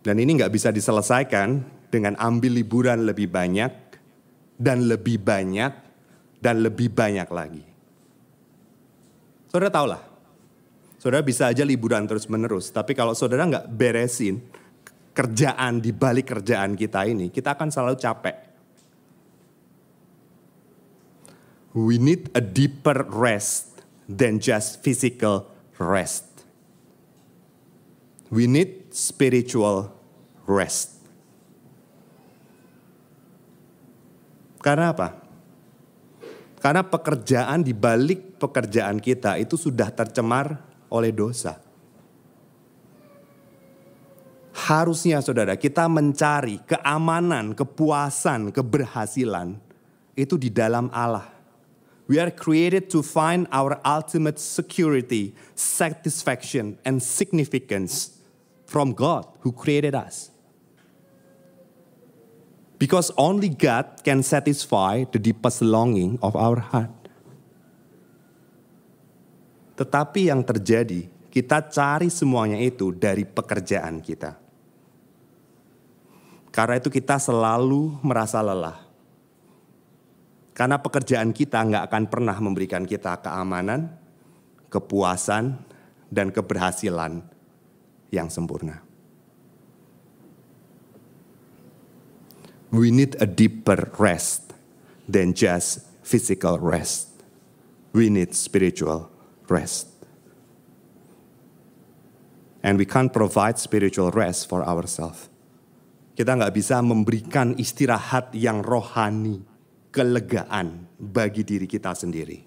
Dan 0.00 0.24
ini 0.24 0.40
nggak 0.40 0.56
bisa 0.56 0.72
diselesaikan 0.72 1.68
dengan 1.92 2.16
ambil 2.16 2.56
liburan 2.56 3.04
lebih 3.04 3.28
banyak 3.28 4.00
dan 4.56 4.88
lebih 4.88 5.20
banyak 5.20 5.85
dan 6.40 6.62
lebih 6.62 6.92
banyak 6.92 7.28
lagi. 7.30 7.64
Saudara 9.48 9.72
tahulah, 9.72 10.02
saudara 11.00 11.24
bisa 11.24 11.48
aja 11.48 11.64
liburan 11.64 12.04
terus 12.04 12.28
menerus, 12.28 12.68
tapi 12.68 12.92
kalau 12.92 13.16
saudara 13.16 13.46
nggak 13.46 13.66
beresin 13.72 14.42
kerjaan 15.16 15.80
di 15.80 15.96
balik 15.96 16.28
kerjaan 16.28 16.76
kita 16.76 17.08
ini, 17.08 17.32
kita 17.32 17.56
akan 17.56 17.72
selalu 17.72 17.96
capek. 17.96 18.46
we 21.76 22.00
need 22.00 22.32
a 22.32 22.40
deeper 22.40 23.04
rest 23.12 23.84
than 24.08 24.40
just 24.40 24.80
physical 24.80 25.44
rest. 25.76 26.24
We 28.32 28.48
need 28.48 28.96
spiritual 28.96 29.92
rest. 30.48 30.96
Karena 34.64 34.96
apa? 34.96 35.25
Karena 36.60 36.82
pekerjaan 36.82 37.62
di 37.62 37.76
balik 37.76 38.40
pekerjaan 38.40 38.98
kita 38.98 39.36
itu 39.36 39.54
sudah 39.60 39.92
tercemar 39.92 40.60
oleh 40.88 41.12
dosa. 41.12 41.60
Harusnya 44.56 45.20
saudara 45.20 45.54
kita 45.54 45.84
mencari 45.84 46.64
keamanan, 46.64 47.52
kepuasan, 47.52 48.50
keberhasilan 48.50 49.60
itu 50.16 50.40
di 50.40 50.48
dalam 50.48 50.88
Allah. 50.90 51.28
We 52.08 52.22
are 52.22 52.30
created 52.30 52.88
to 52.94 53.02
find 53.02 53.50
our 53.50 53.82
ultimate 53.82 54.38
security, 54.38 55.34
satisfaction, 55.58 56.78
and 56.86 57.02
significance 57.02 58.16
from 58.64 58.94
God 58.94 59.26
who 59.42 59.50
created 59.50 59.94
us. 59.98 60.30
Because 62.76 63.08
only 63.16 63.48
God 63.48 64.04
can 64.04 64.20
satisfy 64.20 65.08
the 65.08 65.16
deepest 65.16 65.64
longing 65.64 66.20
of 66.20 66.36
our 66.36 66.60
heart. 66.60 66.92
Tetapi 69.76 70.28
yang 70.28 70.44
terjadi, 70.44 71.08
kita 71.32 71.68
cari 71.68 72.08
semuanya 72.08 72.56
itu 72.60 72.92
dari 72.92 73.24
pekerjaan 73.28 74.00
kita. 74.00 74.36
Karena 76.48 76.80
itu 76.80 76.88
kita 76.88 77.20
selalu 77.20 78.00
merasa 78.00 78.40
lelah. 78.40 78.80
Karena 80.56 80.80
pekerjaan 80.80 81.36
kita 81.36 81.60
nggak 81.60 81.84
akan 81.92 82.04
pernah 82.08 82.36
memberikan 82.40 82.88
kita 82.88 83.20
keamanan, 83.20 83.92
kepuasan, 84.72 85.60
dan 86.08 86.32
keberhasilan 86.32 87.20
yang 88.08 88.32
sempurna. 88.32 88.85
We 92.70 92.90
need 92.90 93.14
a 93.22 93.26
deeper 93.26 93.90
rest 93.98 94.52
than 95.06 95.34
just 95.34 95.86
physical 96.02 96.58
rest. 96.58 97.10
We 97.94 98.10
need 98.10 98.34
spiritual 98.34 99.10
rest. 99.48 99.88
And 102.62 102.78
we 102.78 102.84
can't 102.84 103.14
provide 103.14 103.62
spiritual 103.62 104.10
rest 104.10 104.50
for 104.50 104.66
ourselves. 104.66 105.30
Kita 106.16 106.32
nggak 106.34 106.54
bisa 106.56 106.80
memberikan 106.80 107.54
istirahat 107.54 108.32
yang 108.34 108.64
rohani, 108.64 109.44
kelegaan 109.92 110.88
bagi 110.98 111.44
diri 111.44 111.68
kita 111.68 111.92
sendiri. 111.92 112.42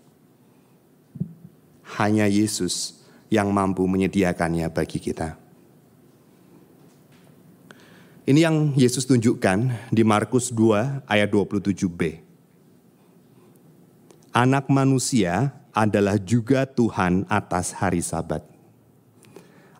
Hanya 2.01 2.25
Yesus 2.25 2.99
yang 3.29 3.53
mampu 3.53 3.85
menyediakannya 3.85 4.67
bagi 4.73 4.97
kita. 4.97 5.48
Ini 8.29 8.45
yang 8.45 8.77
Yesus 8.77 9.09
tunjukkan 9.09 9.89
di 9.89 10.05
Markus 10.05 10.53
2 10.53 11.01
ayat 11.09 11.33
27b. 11.33 12.21
Anak 14.29 14.69
manusia 14.69 15.57
adalah 15.73 16.13
juga 16.21 16.69
Tuhan 16.69 17.25
atas 17.25 17.73
hari 17.73 18.05
sabat. 18.05 18.45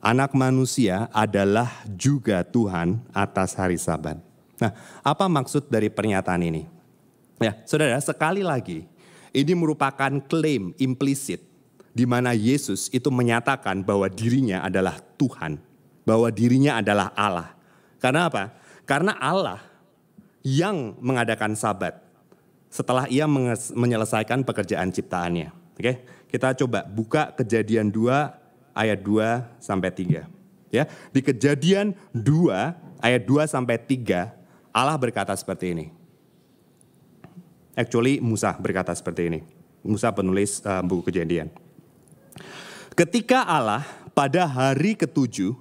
Anak 0.02 0.34
manusia 0.34 1.06
adalah 1.14 1.70
juga 1.94 2.42
Tuhan 2.42 2.98
atas 3.14 3.54
hari 3.54 3.78
sabat. 3.78 4.18
Nah, 4.58 4.74
apa 5.06 5.30
maksud 5.30 5.70
dari 5.70 5.94
pernyataan 5.94 6.42
ini? 6.42 6.66
Ya, 7.38 7.54
saudara, 7.70 8.02
sekali 8.02 8.42
lagi, 8.42 8.90
ini 9.30 9.54
merupakan 9.54 10.18
klaim 10.26 10.74
implisit 10.82 11.46
di 11.94 12.10
mana 12.10 12.34
Yesus 12.34 12.90
itu 12.90 13.14
menyatakan 13.14 13.86
bahwa 13.86 14.10
dirinya 14.10 14.66
adalah 14.66 14.98
Tuhan, 15.22 15.62
bahwa 16.02 16.34
dirinya 16.34 16.82
adalah 16.82 17.14
Allah. 17.14 17.59
Karena 18.00 18.32
apa? 18.32 18.56
Karena 18.88 19.14
Allah 19.20 19.60
yang 20.42 20.98
mengadakan 21.04 21.54
sabat 21.54 22.00
setelah 22.72 23.06
ia 23.12 23.28
menyelesaikan 23.76 24.48
pekerjaan 24.48 24.90
ciptaannya. 24.90 25.52
Oke, 25.76 26.04
kita 26.32 26.56
coba 26.64 26.88
buka 26.88 27.36
kejadian 27.36 27.92
2 27.92 28.76
ayat 28.76 29.00
2 29.04 29.60
sampai 29.60 29.92
3. 29.92 30.28
Ya, 30.70 30.86
di 31.12 31.20
kejadian 31.26 31.98
2 32.14 33.02
ayat 33.02 33.22
2 33.26 33.50
sampai 33.50 33.76
3 33.82 34.40
Allah 34.70 34.96
berkata 34.96 35.34
seperti 35.34 35.74
ini. 35.74 35.86
Actually 37.74 38.20
Musa 38.20 38.54
berkata 38.60 38.94
seperti 38.94 39.32
ini. 39.32 39.40
Musa 39.82 40.12
penulis 40.12 40.60
uh, 40.68 40.84
buku 40.84 41.10
kejadian. 41.10 41.48
Ketika 42.94 43.48
Allah 43.48 43.88
pada 44.12 44.44
hari 44.44 45.00
ketujuh 45.00 45.56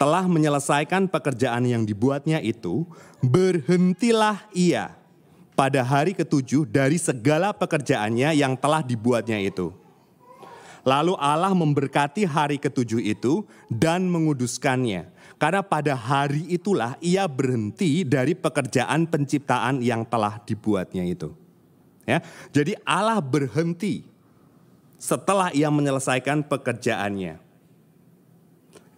telah 0.00 0.24
menyelesaikan 0.24 1.12
pekerjaan 1.12 1.68
yang 1.68 1.84
dibuatnya 1.84 2.40
itu, 2.40 2.88
berhentilah 3.20 4.48
ia 4.56 4.96
pada 5.52 5.84
hari 5.84 6.16
ketujuh 6.16 6.64
dari 6.64 6.96
segala 6.96 7.52
pekerjaannya 7.52 8.32
yang 8.32 8.56
telah 8.56 8.80
dibuatnya 8.80 9.36
itu. 9.36 9.76
Lalu 10.88 11.12
Allah 11.20 11.52
memberkati 11.52 12.24
hari 12.24 12.56
ketujuh 12.56 13.04
itu 13.04 13.44
dan 13.68 14.08
menguduskannya. 14.08 15.12
Karena 15.36 15.60
pada 15.60 15.92
hari 15.92 16.48
itulah 16.48 16.96
ia 17.04 17.28
berhenti 17.28 18.00
dari 18.00 18.32
pekerjaan 18.32 19.04
penciptaan 19.04 19.84
yang 19.84 20.08
telah 20.08 20.40
dibuatnya 20.48 21.04
itu. 21.04 21.36
Ya, 22.08 22.24
jadi 22.48 22.80
Allah 22.88 23.20
berhenti 23.20 24.08
setelah 24.96 25.52
ia 25.52 25.68
menyelesaikan 25.68 26.48
pekerjaannya. 26.48 27.49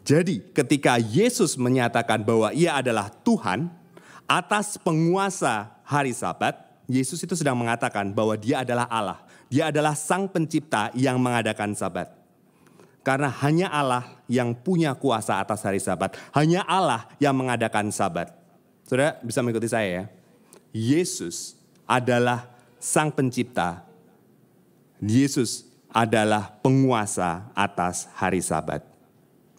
Jadi 0.03 0.43
ketika 0.51 0.99
Yesus 0.99 1.55
menyatakan 1.55 2.27
bahwa 2.27 2.51
ia 2.51 2.75
adalah 2.75 3.11
Tuhan 3.23 3.71
atas 4.27 4.75
penguasa 4.75 5.71
hari 5.87 6.11
sabat, 6.11 6.59
Yesus 6.91 7.23
itu 7.23 7.39
sedang 7.39 7.55
mengatakan 7.55 8.11
bahwa 8.11 8.35
dia 8.35 8.67
adalah 8.67 8.91
Allah. 8.91 9.23
Dia 9.47 9.71
adalah 9.71 9.95
sang 9.95 10.27
pencipta 10.27 10.91
yang 10.97 11.23
mengadakan 11.23 11.77
sabat. 11.77 12.11
Karena 13.03 13.31
hanya 13.43 13.67
Allah 13.71 14.07
yang 14.31 14.55
punya 14.55 14.95
kuasa 14.95 15.43
atas 15.43 15.63
hari 15.67 15.83
sabat. 15.83 16.15
Hanya 16.35 16.63
Allah 16.67 17.07
yang 17.19 17.35
mengadakan 17.35 17.91
sabat. 17.91 18.31
Saudara 18.87 19.19
bisa 19.23 19.43
mengikuti 19.43 19.71
saya 19.71 19.89
ya. 19.89 20.05
Yesus 20.71 21.59
adalah 21.87 22.47
sang 22.79 23.11
pencipta. 23.11 23.83
Yesus 25.03 25.67
adalah 25.91 26.55
penguasa 26.63 27.51
atas 27.53 28.09
hari 28.17 28.41
sabat. 28.41 28.92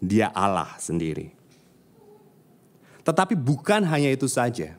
Dia 0.03 0.27
Allah 0.35 0.75
sendiri. 0.83 1.31
Tetapi 3.07 3.39
bukan 3.39 3.87
hanya 3.87 4.11
itu 4.11 4.27
saja. 4.27 4.75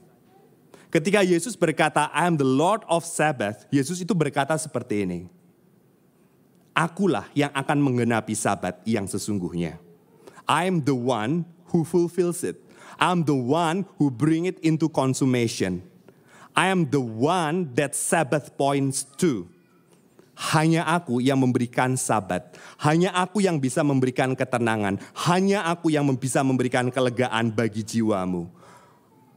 Ketika 0.93 1.25
Yesus 1.25 1.57
berkata, 1.57 2.13
I 2.13 2.29
am 2.29 2.37
the 2.37 2.47
Lord 2.47 2.85
of 2.87 3.09
Sabbath, 3.09 3.65
Yesus 3.73 4.05
itu 4.05 4.13
berkata 4.13 4.53
seperti 4.61 5.09
ini. 5.09 5.21
Akulah 6.77 7.25
yang 7.33 7.51
akan 7.57 7.79
menggenapi 7.81 8.37
sabat 8.37 8.85
yang 8.85 9.09
sesungguhnya. 9.09 9.81
I 10.45 10.69
am 10.69 10.85
the 10.85 10.95
one 10.95 11.49
who 11.73 11.89
fulfills 11.89 12.45
it. 12.45 12.61
I 13.01 13.11
am 13.11 13.25
the 13.25 13.35
one 13.35 13.89
who 13.97 14.13
bring 14.13 14.45
it 14.45 14.61
into 14.61 14.93
consummation. 14.93 15.83
I 16.55 16.71
am 16.71 16.87
the 16.87 17.03
one 17.03 17.75
that 17.75 17.97
Sabbath 17.99 18.55
points 18.55 19.03
to. 19.19 19.51
Hanya 20.35 20.83
aku 20.91 21.23
yang 21.23 21.39
memberikan 21.39 21.95
sabat. 21.95 22.59
Hanya 22.83 23.15
aku 23.15 23.39
yang 23.39 23.63
bisa 23.63 23.87
memberikan 23.87 24.35
ketenangan. 24.35 24.99
Hanya 25.31 25.63
aku 25.71 25.95
yang 25.95 26.11
bisa 26.19 26.43
memberikan 26.43 26.91
kelegaan 26.91 27.55
bagi 27.55 27.87
jiwamu. 27.87 28.51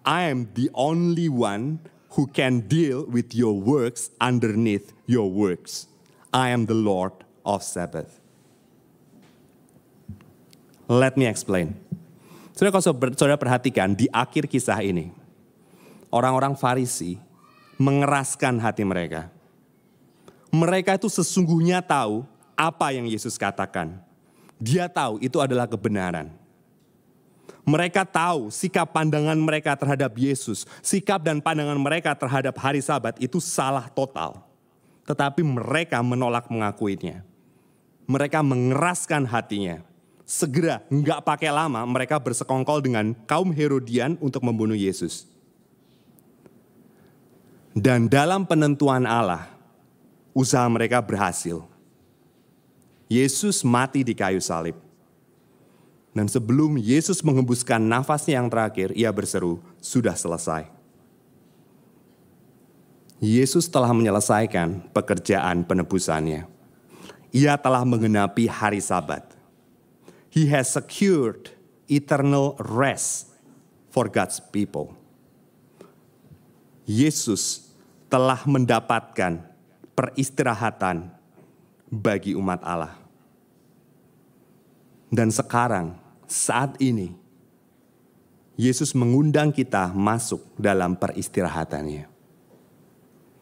I 0.01 0.34
am 0.34 0.49
the 0.57 0.74
only 0.74 1.30
one 1.30 1.84
who 2.17 2.26
can 2.26 2.65
deal 2.65 3.05
with 3.05 3.38
your 3.38 3.53
works 3.53 4.09
underneath 4.17 4.89
your 5.05 5.30
works. 5.30 5.86
I 6.34 6.49
am 6.49 6.65
the 6.65 6.78
Lord 6.78 7.13
of 7.45 7.61
Sabbath. 7.61 8.17
Let 10.89 11.13
me 11.19 11.30
explain. 11.30 11.78
Saudara 12.57 12.74
kalau 12.74 13.13
saudara 13.13 13.38
perhatikan 13.38 13.93
di 13.93 14.09
akhir 14.09 14.49
kisah 14.49 14.82
ini, 14.82 15.13
orang-orang 16.09 16.57
Farisi 16.57 17.21
mengeraskan 17.78 18.57
hati 18.57 18.82
mereka 18.82 19.30
mereka 20.58 20.97
itu 20.97 21.05
sesungguhnya 21.05 21.86
tahu 21.86 22.26
apa 22.58 22.89
yang 22.89 23.05
Yesus 23.05 23.38
katakan. 23.38 24.01
Dia 24.58 24.89
tahu 24.89 25.22
itu 25.22 25.38
adalah 25.38 25.70
kebenaran. 25.70 26.34
Mereka 27.68 28.08
tahu 28.08 28.49
sikap 28.49 28.89
pandangan 28.95 29.38
mereka 29.38 29.76
terhadap 29.78 30.16
Yesus, 30.18 30.66
sikap 30.82 31.22
dan 31.22 31.38
pandangan 31.38 31.78
mereka 31.78 32.16
terhadap 32.18 32.55
hari 32.58 32.82
Sabat 32.82 33.20
itu 33.22 33.38
salah 33.38 33.86
total. 33.91 34.41
Tetapi 35.05 35.45
mereka 35.45 36.01
menolak 36.01 36.49
mengakuinya. 36.49 37.22
Mereka 38.08 38.39
mengeraskan 38.39 39.28
hatinya. 39.28 39.84
Segera, 40.28 40.84
nggak 40.91 41.24
pakai 41.24 41.51
lama, 41.51 41.84
mereka 41.88 42.20
bersekongkol 42.20 42.84
dengan 42.84 43.16
kaum 43.28 43.51
Herodian 43.51 44.20
untuk 44.20 44.43
membunuh 44.43 44.76
Yesus. 44.76 45.28
Dan 47.76 48.12
dalam 48.12 48.43
penentuan 48.47 49.08
Allah, 49.08 49.57
usaha 50.38 50.69
mereka 50.69 51.01
berhasil. 51.01 51.65
Yesus 53.09 53.65
mati 53.65 54.05
di 54.05 54.13
kayu 54.13 54.38
salib. 54.38 54.77
Dan 56.13 56.29
sebelum 56.29 56.77
Yesus 56.77 57.25
mengembuskan 57.25 57.81
nafasnya 57.81 58.38
yang 58.38 58.49
terakhir, 58.49 58.93
ia 58.93 59.09
berseru, 59.09 59.57
"Sudah 59.81 60.13
selesai." 60.13 60.69
Yesus 63.17 63.65
telah 63.65 63.89
menyelesaikan 63.97 64.93
pekerjaan 64.93 65.65
penebusannya. 65.65 66.45
Ia 67.33 67.57
telah 67.57 67.81
menggenapi 67.81 68.45
hari 68.45 68.77
Sabat. 68.77 69.33
He 70.29 70.53
has 70.53 70.69
secured 70.69 71.49
eternal 71.89 72.53
rest 72.61 73.33
for 73.89 74.05
God's 74.05 74.38
people. 74.38 74.93
Yesus 76.85 77.73
telah 78.05 78.45
mendapatkan 78.45 79.57
peristirahatan 79.97 81.09
bagi 81.89 82.37
umat 82.37 82.61
Allah. 82.61 82.93
Dan 85.09 85.33
sekarang 85.33 85.97
saat 86.29 86.77
ini 86.77 87.17
Yesus 88.57 88.93
mengundang 88.93 89.49
kita 89.49 89.89
masuk 89.97 90.41
dalam 90.57 90.93
peristirahatannya. 90.93 92.05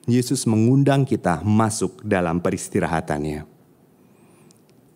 Yesus 0.06 0.46
mengundang 0.46 1.04
kita 1.04 1.42
masuk 1.42 2.06
dalam 2.06 2.38
peristirahatannya. 2.38 3.48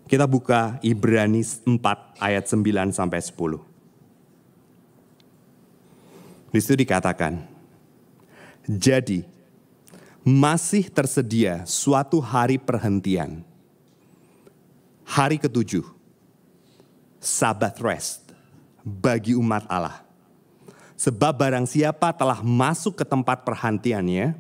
Kita 0.05 0.26
buka 0.30 0.78
Ibrani 0.86 1.41
4 1.41 2.22
ayat 2.22 2.45
9 2.45 2.93
sampai 2.93 3.20
10. 3.22 3.70
Di 6.49 6.60
situ 6.62 6.76
dikatakan, 6.78 7.45
Jadi, 8.70 9.39
masih 10.30 10.94
tersedia 10.94 11.66
suatu 11.66 12.22
hari 12.22 12.62
perhentian. 12.62 13.42
Hari 15.10 15.42
ketujuh, 15.42 15.82
Sabat 17.18 17.82
rest 17.82 18.30
bagi 18.86 19.34
umat 19.34 19.66
Allah. 19.66 20.06
Sebab 20.96 21.34
barang 21.34 21.66
siapa 21.66 22.14
telah 22.14 22.40
masuk 22.46 23.02
ke 23.02 23.04
tempat 23.04 23.42
perhentiannya, 23.42 24.38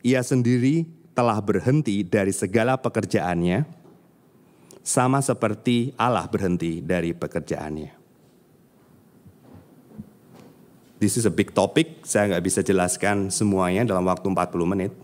ia 0.00 0.20
sendiri 0.24 0.88
telah 1.12 1.38
berhenti 1.38 2.02
dari 2.02 2.32
segala 2.32 2.80
pekerjaannya, 2.80 3.68
sama 4.82 5.22
seperti 5.22 5.94
Allah 5.94 6.26
berhenti 6.26 6.82
dari 6.82 7.14
pekerjaannya. 7.14 8.01
This 11.02 11.18
is 11.18 11.26
a 11.26 11.34
big 11.34 11.50
topic, 11.50 12.06
saya 12.06 12.30
nggak 12.30 12.46
bisa 12.46 12.62
jelaskan 12.62 13.26
semuanya 13.26 13.82
dalam 13.82 14.06
waktu 14.06 14.22
40 14.22 14.38
menit. 14.70 14.94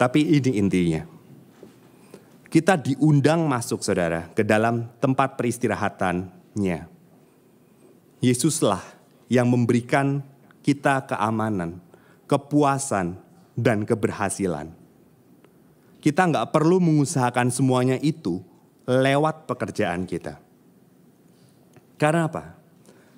Tapi 0.00 0.24
ini 0.24 0.56
intinya 0.56 1.04
kita 2.48 2.80
diundang 2.80 3.44
masuk 3.44 3.84
saudara 3.84 4.32
ke 4.32 4.40
dalam 4.40 4.88
tempat 5.04 5.36
peristirahatannya. 5.36 6.88
Yesuslah 8.24 8.80
yang 9.28 9.52
memberikan 9.52 10.24
kita 10.64 11.04
keamanan, 11.04 11.76
kepuasan, 12.24 13.20
dan 13.52 13.84
keberhasilan. 13.84 14.72
Kita 16.00 16.24
nggak 16.24 16.56
perlu 16.56 16.80
mengusahakan 16.80 17.52
semuanya 17.52 18.00
itu 18.00 18.40
lewat 18.88 19.44
pekerjaan 19.44 20.08
kita. 20.08 20.40
Karena 22.00 22.32
apa? 22.32 22.61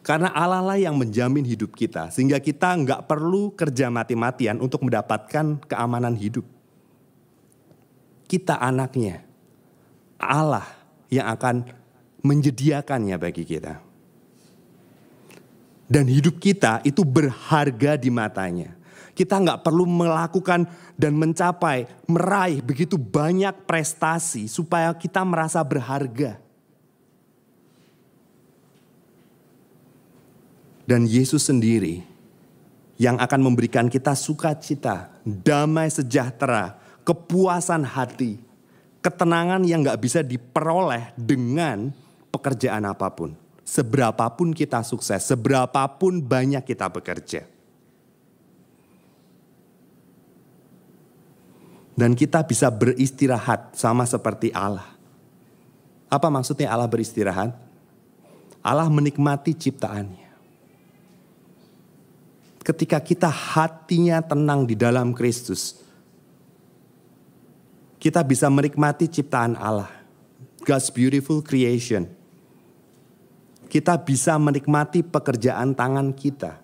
Karena 0.04 0.28
Allah 0.36 0.60
lah 0.60 0.76
yang 0.76 1.00
menjamin 1.00 1.48
hidup 1.48 1.72
kita, 1.72 2.12
sehingga 2.12 2.36
kita 2.36 2.76
nggak 2.76 3.08
perlu 3.08 3.56
kerja 3.56 3.88
mati-matian 3.88 4.60
untuk 4.60 4.84
mendapatkan 4.84 5.64
keamanan 5.64 6.12
hidup 6.12 6.44
kita 8.34 8.58
anaknya. 8.58 9.22
Allah 10.18 10.66
yang 11.12 11.28
akan 11.30 11.68
menyediakannya 12.24 13.16
bagi 13.20 13.44
kita. 13.44 13.78
Dan 15.84 16.08
hidup 16.08 16.40
kita 16.40 16.80
itu 16.82 17.04
berharga 17.04 18.00
di 18.00 18.08
matanya. 18.08 18.72
Kita 19.14 19.38
nggak 19.38 19.62
perlu 19.62 19.86
melakukan 19.86 20.66
dan 20.98 21.14
mencapai, 21.14 21.86
meraih 22.10 22.58
begitu 22.64 22.98
banyak 22.98 23.54
prestasi 23.68 24.50
supaya 24.50 24.90
kita 24.96 25.22
merasa 25.22 25.62
berharga. 25.62 26.40
Dan 30.84 31.08
Yesus 31.08 31.48
sendiri 31.48 32.04
yang 33.00 33.18
akan 33.18 33.40
memberikan 33.40 33.88
kita 33.88 34.12
sukacita, 34.14 35.10
damai 35.24 35.88
sejahtera, 35.90 36.78
kepuasan 37.02 37.82
hati, 37.82 38.38
ketenangan 39.00 39.64
yang 39.64 39.82
gak 39.82 40.00
bisa 40.00 40.20
diperoleh 40.20 41.16
dengan 41.18 41.90
pekerjaan 42.30 42.84
apa 42.86 43.10
pun. 43.12 43.34
Seberapapun 43.64 44.52
kita 44.52 44.84
sukses, 44.84 45.24
seberapapun 45.24 46.20
banyak 46.20 46.60
kita 46.62 46.86
bekerja. 46.92 47.48
Dan 51.94 52.18
kita 52.18 52.42
bisa 52.42 52.68
beristirahat 52.74 53.78
sama 53.78 54.02
seperti 54.04 54.50
Allah. 54.50 54.84
Apa 56.10 56.26
maksudnya 56.26 56.68
Allah 56.68 56.90
beristirahat? 56.90 57.54
Allah 58.60 58.90
menikmati 58.90 59.54
ciptaannya. 59.54 60.23
Ketika 62.64 62.96
kita 62.96 63.28
hatinya 63.28 64.24
tenang 64.24 64.64
di 64.64 64.72
dalam 64.72 65.12
Kristus, 65.12 65.84
kita 68.00 68.24
bisa 68.24 68.48
menikmati 68.48 69.04
ciptaan 69.04 69.52
Allah. 69.60 69.92
God's 70.64 70.88
beautiful 70.88 71.44
creation. 71.44 72.08
Kita 73.68 74.00
bisa 74.00 74.40
menikmati 74.40 75.04
pekerjaan 75.04 75.76
tangan 75.76 76.16
kita. 76.16 76.56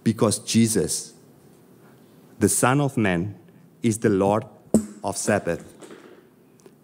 Because 0.00 0.40
Jesus, 0.40 1.12
the 2.40 2.48
Son 2.48 2.80
of 2.80 2.96
Man, 2.96 3.36
is 3.84 4.00
the 4.00 4.08
Lord 4.08 4.48
of 5.04 5.20
Sabbath. 5.20 5.60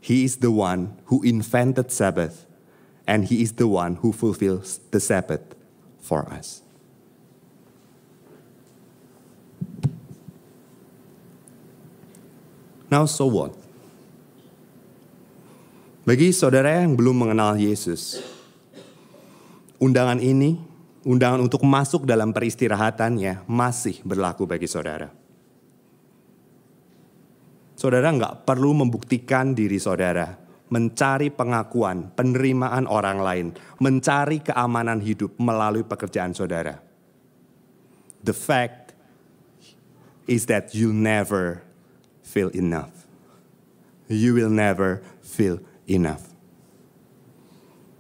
He 0.05 0.29
is 0.29 0.45
the 0.45 0.53
one 0.53 1.01
who 1.09 1.25
invented 1.25 1.89
Sabbath, 1.89 2.45
and 3.09 3.25
He 3.33 3.41
is 3.41 3.57
the 3.57 3.67
one 3.67 4.05
who 4.05 4.13
fulfills 4.13 4.85
the 4.93 5.01
Sabbath 5.01 5.58
for 6.09 6.25
us. 6.33 6.65
Now 12.89 13.05
so 13.05 13.29
what? 13.29 13.53
Bagi 16.09 16.33
saudara 16.33 16.81
yang 16.81 16.97
belum 16.97 17.29
mengenal 17.29 17.61
Yesus, 17.61 18.25
undangan 19.77 20.17
ini, 20.25 20.57
undangan 21.05 21.45
untuk 21.45 21.69
masuk 21.69 22.09
dalam 22.09 22.33
peristirahatannya 22.33 23.45
masih 23.45 24.01
berlaku 24.09 24.49
bagi 24.49 24.65
saudara. 24.65 25.13
Saudara 27.77 28.09
nggak 28.09 28.49
perlu 28.49 28.73
membuktikan 28.73 29.53
diri 29.53 29.77
saudara, 29.77 30.48
mencari 30.69 31.33
pengakuan, 31.33 32.13
penerimaan 32.13 32.85
orang 32.89 33.19
lain, 33.21 33.47
mencari 33.81 34.45
keamanan 34.45 35.01
hidup 35.01 35.37
melalui 35.41 35.85
pekerjaan 35.85 36.37
saudara. 36.37 36.81
The 38.21 38.37
fact 38.37 38.93
is 40.29 40.45
that 40.53 40.77
you 40.77 40.93
never 40.93 41.65
feel 42.21 42.53
enough. 42.53 43.09
You 44.09 44.37
will 44.37 44.53
never 44.53 45.01
feel 45.25 45.61
enough. 45.89 46.29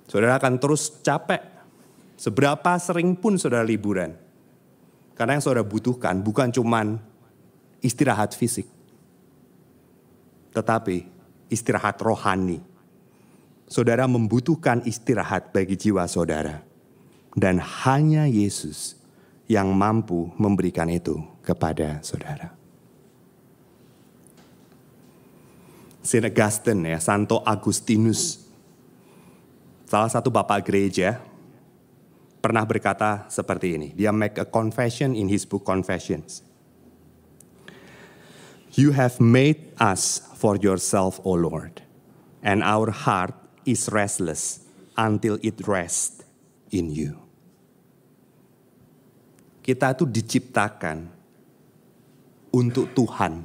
Saudara 0.09 0.41
akan 0.41 0.57
terus 0.61 0.93
capek. 1.05 1.41
Seberapa 2.19 2.77
sering 2.81 3.17
pun 3.17 3.37
saudara 3.37 3.65
liburan. 3.65 4.17
Karena 5.17 5.37
yang 5.37 5.45
saudara 5.45 5.65
butuhkan 5.65 6.21
bukan 6.21 6.49
cuman 6.53 6.97
istirahat 7.85 8.33
fisik. 8.35 8.67
Tetapi 10.53 11.18
istirahat 11.53 12.01
rohani. 12.01 12.61
Saudara 13.69 14.09
membutuhkan 14.09 14.81
istirahat 14.89 15.53
bagi 15.53 15.77
jiwa 15.77 16.09
saudara. 16.09 16.65
Dan 17.37 17.61
hanya 17.61 18.25
Yesus 18.25 18.97
yang 19.45 19.73
mampu 19.77 20.33
memberikan 20.41 20.89
itu 20.89 21.21
kepada 21.45 22.01
saudara. 22.01 22.57
Saint 26.01 26.25
Augustine 26.25 26.97
ya, 26.97 26.99
Santo 27.05 27.45
Agustinus. 27.45 28.49
Salah 29.85 30.09
satu 30.09 30.33
bapak 30.33 30.65
gereja 30.65 31.21
pernah 32.41 32.65
berkata 32.65 33.29
seperti 33.29 33.77
ini. 33.77 33.89
Dia 33.93 34.09
make 34.09 34.41
a 34.41 34.49
confession 34.49 35.13
in 35.13 35.29
his 35.29 35.45
book 35.45 35.69
Confessions. 35.69 36.48
You 38.79 38.95
have 38.95 39.19
made 39.19 39.75
us 39.83 40.23
for 40.39 40.55
yourself, 40.55 41.19
O 41.27 41.35
Lord, 41.35 41.83
and 42.47 42.63
our 42.63 42.95
heart 42.95 43.35
is 43.67 43.91
restless 43.91 44.63
until 44.95 45.35
it 45.43 45.67
rests 45.67 46.23
in 46.71 46.87
you. 46.95 47.19
Kita 49.67 49.99
itu 49.99 50.07
diciptakan 50.07 51.11
untuk 52.55 52.95
Tuhan. 52.95 53.43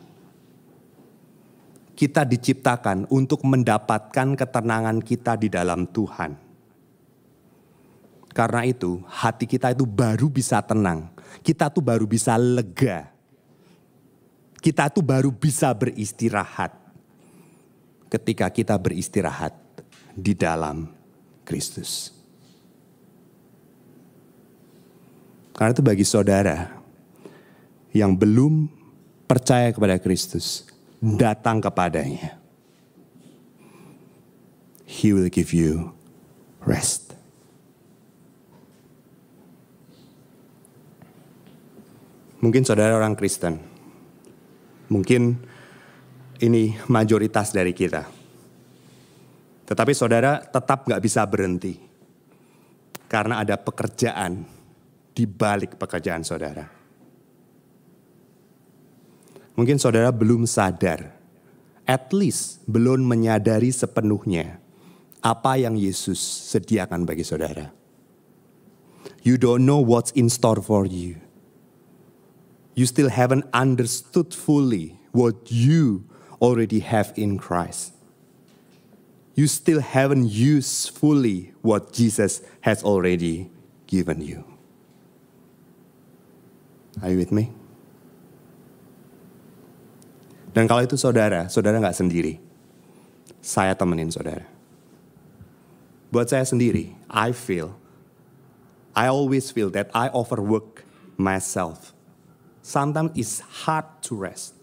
Kita 1.97 2.29
diciptakan 2.29 3.09
untuk 3.09 3.41
mendapatkan 3.41 4.37
ketenangan 4.37 5.01
kita 5.01 5.33
di 5.33 5.49
dalam 5.49 5.89
Tuhan. 5.89 6.37
Karena 8.37 8.61
itu, 8.69 9.01
hati 9.09 9.49
kita 9.49 9.73
itu 9.73 9.89
baru 9.89 10.29
bisa 10.29 10.61
tenang. 10.61 11.09
Kita 11.41 11.73
tuh 11.73 11.81
baru 11.81 12.05
bisa 12.05 12.37
lega. 12.37 13.12
Kita 14.63 14.87
tuh 14.87 15.03
baru 15.03 15.27
bisa 15.27 15.75
beristirahat. 15.75 16.71
Ketika 18.07 18.47
kita 18.47 18.79
beristirahat 18.79 19.51
di 20.15 20.31
dalam 20.31 20.87
Kristus. 21.43 22.13
Karena 25.53 25.75
itu 25.75 25.83
bagi 25.83 26.05
saudara 26.07 26.79
yang 27.91 28.15
belum 28.15 28.71
percaya 29.27 29.69
kepada 29.75 29.99
Kristus, 29.99 30.65
datang 31.01 31.61
kepadanya. 31.61 32.39
He 34.87 35.11
will 35.11 35.29
give 35.29 35.51
you 35.51 35.91
rest. 36.63 37.13
Mungkin 42.39 42.63
saudara 42.67 42.95
orang 42.95 43.15
Kristen. 43.17 43.72
Mungkin 44.93 45.41
ini 46.45 46.77
mayoritas 46.85 47.49
dari 47.49 47.73
kita. 47.73 48.05
Tetapi 49.65 49.93
saudara 49.97 50.37
tetap 50.37 50.85
gak 50.85 51.01
bisa 51.01 51.25
berhenti. 51.25 51.81
Karena 53.09 53.41
ada 53.41 53.57
pekerjaan 53.57 54.45
di 55.13 55.25
balik 55.25 55.81
pekerjaan 55.81 56.21
saudara. 56.21 56.65
Mungkin 59.53 59.77
saudara 59.77 60.09
belum 60.09 60.49
sadar, 60.49 61.13
at 61.85 62.09
least 62.09 62.65
belum 62.65 63.05
menyadari 63.05 63.69
sepenuhnya 63.69 64.57
apa 65.21 65.61
yang 65.61 65.77
Yesus 65.77 66.17
sediakan 66.49 67.05
bagi 67.05 67.21
saudara. 67.21 67.69
You 69.21 69.37
don't 69.37 69.65
know 69.65 69.77
what's 69.77 70.09
in 70.17 70.27
store 70.27 70.59
for 70.59 70.89
you 70.89 71.22
you 72.75 72.85
still 72.85 73.09
haven't 73.09 73.45
understood 73.53 74.33
fully 74.33 74.97
what 75.11 75.51
you 75.51 76.05
already 76.41 76.79
have 76.79 77.13
in 77.15 77.37
Christ. 77.37 77.93
You 79.35 79.47
still 79.47 79.81
haven't 79.81 80.29
used 80.29 80.93
fully 80.93 81.53
what 81.61 81.93
Jesus 81.93 82.41
has 82.61 82.83
already 82.83 83.49
given 83.87 84.21
you. 84.21 84.45
Are 87.01 87.09
you 87.09 87.17
with 87.17 87.31
me? 87.33 87.49
Dan 90.53 90.69
kalau 90.69 90.85
itu 90.85 90.93
saudara, 90.93 91.49
saudara 91.49 91.81
nggak 91.81 91.97
sendiri. 91.97 92.37
Saya 93.41 93.73
temenin 93.73 94.13
saudara. 94.13 94.45
Buat 96.13 96.29
saya 96.29 96.45
sendiri, 96.45 96.93
I 97.09 97.33
feel, 97.33 97.73
I 98.93 99.09
always 99.09 99.49
feel 99.49 99.73
that 99.73 99.89
I 99.97 100.13
overwork 100.13 100.85
myself 101.17 101.92
sometimes 102.63 103.11
it's 103.13 103.43
hard 103.43 103.85
to 104.07 104.15
rest. 104.15 104.55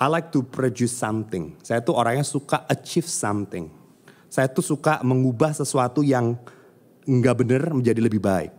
I 0.00 0.08
like 0.08 0.32
to 0.32 0.40
produce 0.42 0.96
something. 0.96 1.58
Saya 1.60 1.84
tuh 1.84 1.94
orangnya 1.94 2.24
suka 2.24 2.64
achieve 2.66 3.06
something. 3.06 3.68
Saya 4.32 4.48
tuh 4.48 4.64
suka 4.64 5.02
mengubah 5.04 5.52
sesuatu 5.52 6.00
yang 6.00 6.38
nggak 7.04 7.36
bener 7.44 7.62
menjadi 7.74 8.00
lebih 8.00 8.22
baik. 8.22 8.52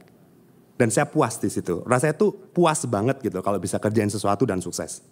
Dan 0.80 0.94
saya 0.94 1.08
puas 1.08 1.40
di 1.40 1.52
situ. 1.52 1.84
Rasanya 1.84 2.16
tuh 2.16 2.32
puas 2.32 2.84
banget 2.88 3.20
gitu 3.20 3.40
kalau 3.44 3.60
bisa 3.60 3.80
kerjain 3.80 4.12
sesuatu 4.12 4.48
dan 4.48 4.64
sukses. 4.64 5.04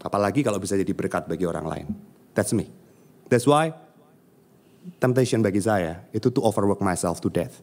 Apalagi 0.00 0.44
kalau 0.44 0.60
bisa 0.60 0.76
jadi 0.76 0.92
berkat 0.92 1.28
bagi 1.28 1.44
orang 1.48 1.66
lain. 1.66 1.86
That's 2.36 2.52
me. 2.52 2.68
That's 3.32 3.48
why 3.48 3.72
temptation 5.02 5.42
bagi 5.42 5.58
saya 5.64 6.04
itu 6.12 6.30
to 6.30 6.44
overwork 6.44 6.84
myself 6.84 7.24
to 7.24 7.32
death. 7.32 7.58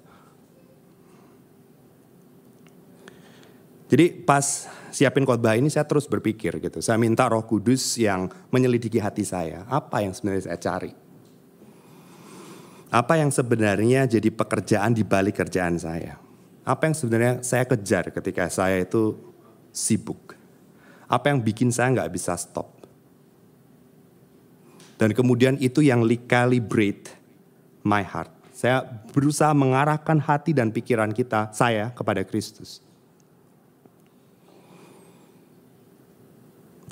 Jadi 3.93 4.09
pas 4.25 4.65
siapin 4.89 5.21
khotbah 5.21 5.53
ini 5.53 5.69
saya 5.69 5.85
terus 5.85 6.09
berpikir 6.09 6.57
gitu. 6.57 6.81
Saya 6.81 6.97
minta 6.97 7.29
Roh 7.29 7.45
Kudus 7.45 7.93
yang 8.01 8.25
menyelidiki 8.49 8.97
hati 8.97 9.21
saya. 9.21 9.69
Apa 9.69 10.01
yang 10.01 10.17
sebenarnya 10.17 10.49
saya 10.49 10.57
cari? 10.57 10.91
Apa 12.89 13.21
yang 13.21 13.29
sebenarnya 13.29 14.09
jadi 14.09 14.33
pekerjaan 14.33 14.97
di 14.97 15.05
balik 15.05 15.37
kerjaan 15.45 15.77
saya? 15.77 16.17
Apa 16.65 16.89
yang 16.89 16.97
sebenarnya 16.97 17.45
saya 17.45 17.69
kejar 17.69 18.09
ketika 18.09 18.49
saya 18.49 18.81
itu 18.81 19.13
sibuk? 19.69 20.33
Apa 21.05 21.29
yang 21.29 21.45
bikin 21.45 21.69
saya 21.69 21.93
nggak 21.93 22.17
bisa 22.17 22.33
stop? 22.33 22.73
Dan 24.97 25.13
kemudian 25.13 25.53
itu 25.61 25.85
yang 25.85 26.01
calibrate 26.25 27.13
my 27.85 28.01
heart. 28.01 28.33
Saya 28.57 28.81
berusaha 29.13 29.53
mengarahkan 29.53 30.17
hati 30.17 30.49
dan 30.49 30.73
pikiran 30.73 31.13
kita, 31.13 31.53
saya 31.53 31.93
kepada 31.93 32.25
Kristus. 32.25 32.81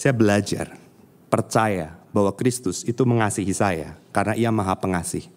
Saya 0.02 0.18
belajar, 0.18 0.74
percaya 1.30 1.94
bahwa 2.10 2.34
Kristus 2.34 2.82
itu 2.82 3.06
mengasihi 3.06 3.54
saya 3.54 3.94
karena 4.10 4.34
ia 4.34 4.50
maha 4.50 4.74
pengasih. 4.74 5.30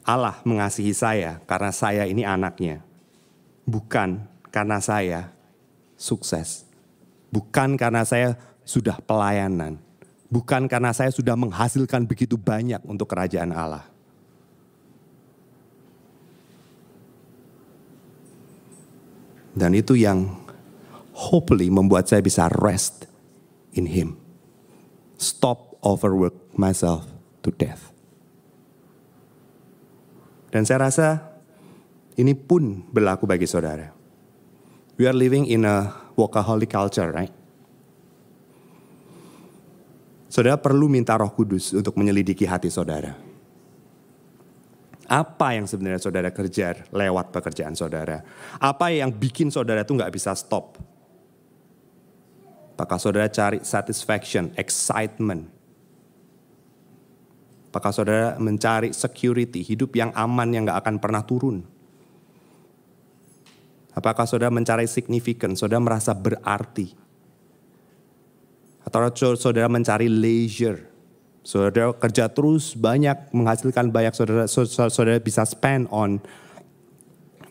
Allah 0.00 0.40
mengasihi 0.40 0.96
saya 0.96 1.36
karena 1.44 1.68
saya 1.68 2.08
ini 2.08 2.24
anaknya. 2.24 2.80
Bukan 3.68 4.24
karena 4.48 4.80
saya 4.80 5.28
sukses. 6.00 6.64
Bukan 7.28 7.76
karena 7.76 8.08
saya 8.08 8.40
sudah 8.64 8.96
pelayanan. 9.04 9.76
Bukan 10.32 10.64
karena 10.64 10.96
saya 10.96 11.12
sudah 11.12 11.36
menghasilkan 11.36 12.08
begitu 12.08 12.40
banyak 12.40 12.80
untuk 12.88 13.04
kerajaan 13.04 13.52
Allah. 13.52 13.84
Dan 19.52 19.76
itu 19.76 19.92
yang 19.92 20.24
hopefully 21.12 21.68
membuat 21.68 22.08
saya 22.08 22.24
bisa 22.24 22.48
rest 22.48 22.99
in 23.74 23.90
Him. 23.90 24.16
Stop 25.20 25.76
overwork 25.84 26.34
myself 26.56 27.06
to 27.44 27.52
death. 27.54 27.92
Dan 30.50 30.66
saya 30.66 30.90
rasa 30.90 31.08
ini 32.18 32.34
pun 32.34 32.82
berlaku 32.90 33.24
bagi 33.24 33.46
saudara. 33.46 33.94
We 34.98 35.08
are 35.08 35.16
living 35.16 35.48
in 35.48 35.64
a 35.64 35.88
workaholic 36.18 36.68
culture, 36.68 37.08
right? 37.08 37.32
Saudara 40.30 40.60
perlu 40.60 40.86
minta 40.86 41.16
roh 41.18 41.30
kudus 41.32 41.74
untuk 41.74 41.96
menyelidiki 41.98 42.46
hati 42.46 42.70
saudara. 42.70 43.16
Apa 45.10 45.58
yang 45.58 45.66
sebenarnya 45.66 45.98
saudara 45.98 46.30
kerja 46.30 46.86
lewat 46.94 47.34
pekerjaan 47.34 47.74
saudara? 47.74 48.22
Apa 48.62 48.94
yang 48.94 49.10
bikin 49.10 49.50
saudara 49.50 49.82
itu 49.82 49.90
nggak 49.90 50.14
bisa 50.14 50.30
stop? 50.38 50.78
Apakah 52.80 52.96
saudara 52.96 53.28
cari 53.28 53.60
satisfaction, 53.60 54.56
excitement? 54.56 55.52
Apakah 57.68 57.92
saudara 57.92 58.40
mencari 58.40 58.96
security, 58.96 59.60
hidup 59.60 59.92
yang 60.00 60.08
aman 60.16 60.48
yang 60.48 60.64
gak 60.64 60.88
akan 60.88 60.96
pernah 60.96 61.20
turun? 61.20 61.60
Apakah 63.92 64.24
saudara 64.24 64.48
mencari 64.48 64.88
significance, 64.88 65.60
saudara 65.60 65.84
merasa 65.84 66.16
berarti? 66.16 66.96
Atau 68.80 69.36
saudara 69.36 69.68
mencari 69.68 70.08
leisure, 70.08 70.88
saudara 71.44 71.92
kerja 72.00 72.32
terus 72.32 72.72
banyak 72.72 73.28
menghasilkan 73.36 73.92
banyak 73.92 74.16
saudara 74.16 74.48
saudara 74.88 75.20
bisa 75.20 75.44
spend 75.44 75.84
on 75.92 76.16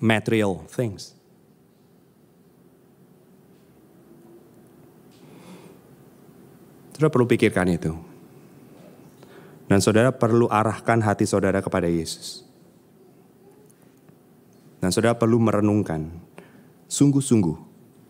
material 0.02 0.66
things. 0.66 1.19
Saudara 7.00 7.16
perlu 7.16 7.32
pikirkan 7.32 7.64
itu. 7.72 7.96
Dan 9.72 9.80
saudara 9.80 10.12
perlu 10.12 10.52
arahkan 10.52 11.00
hati 11.00 11.24
saudara 11.24 11.64
kepada 11.64 11.88
Yesus. 11.88 12.44
Dan 14.84 14.92
saudara 14.92 15.16
perlu 15.16 15.40
merenungkan. 15.40 16.12
Sungguh-sungguh. 16.92 17.56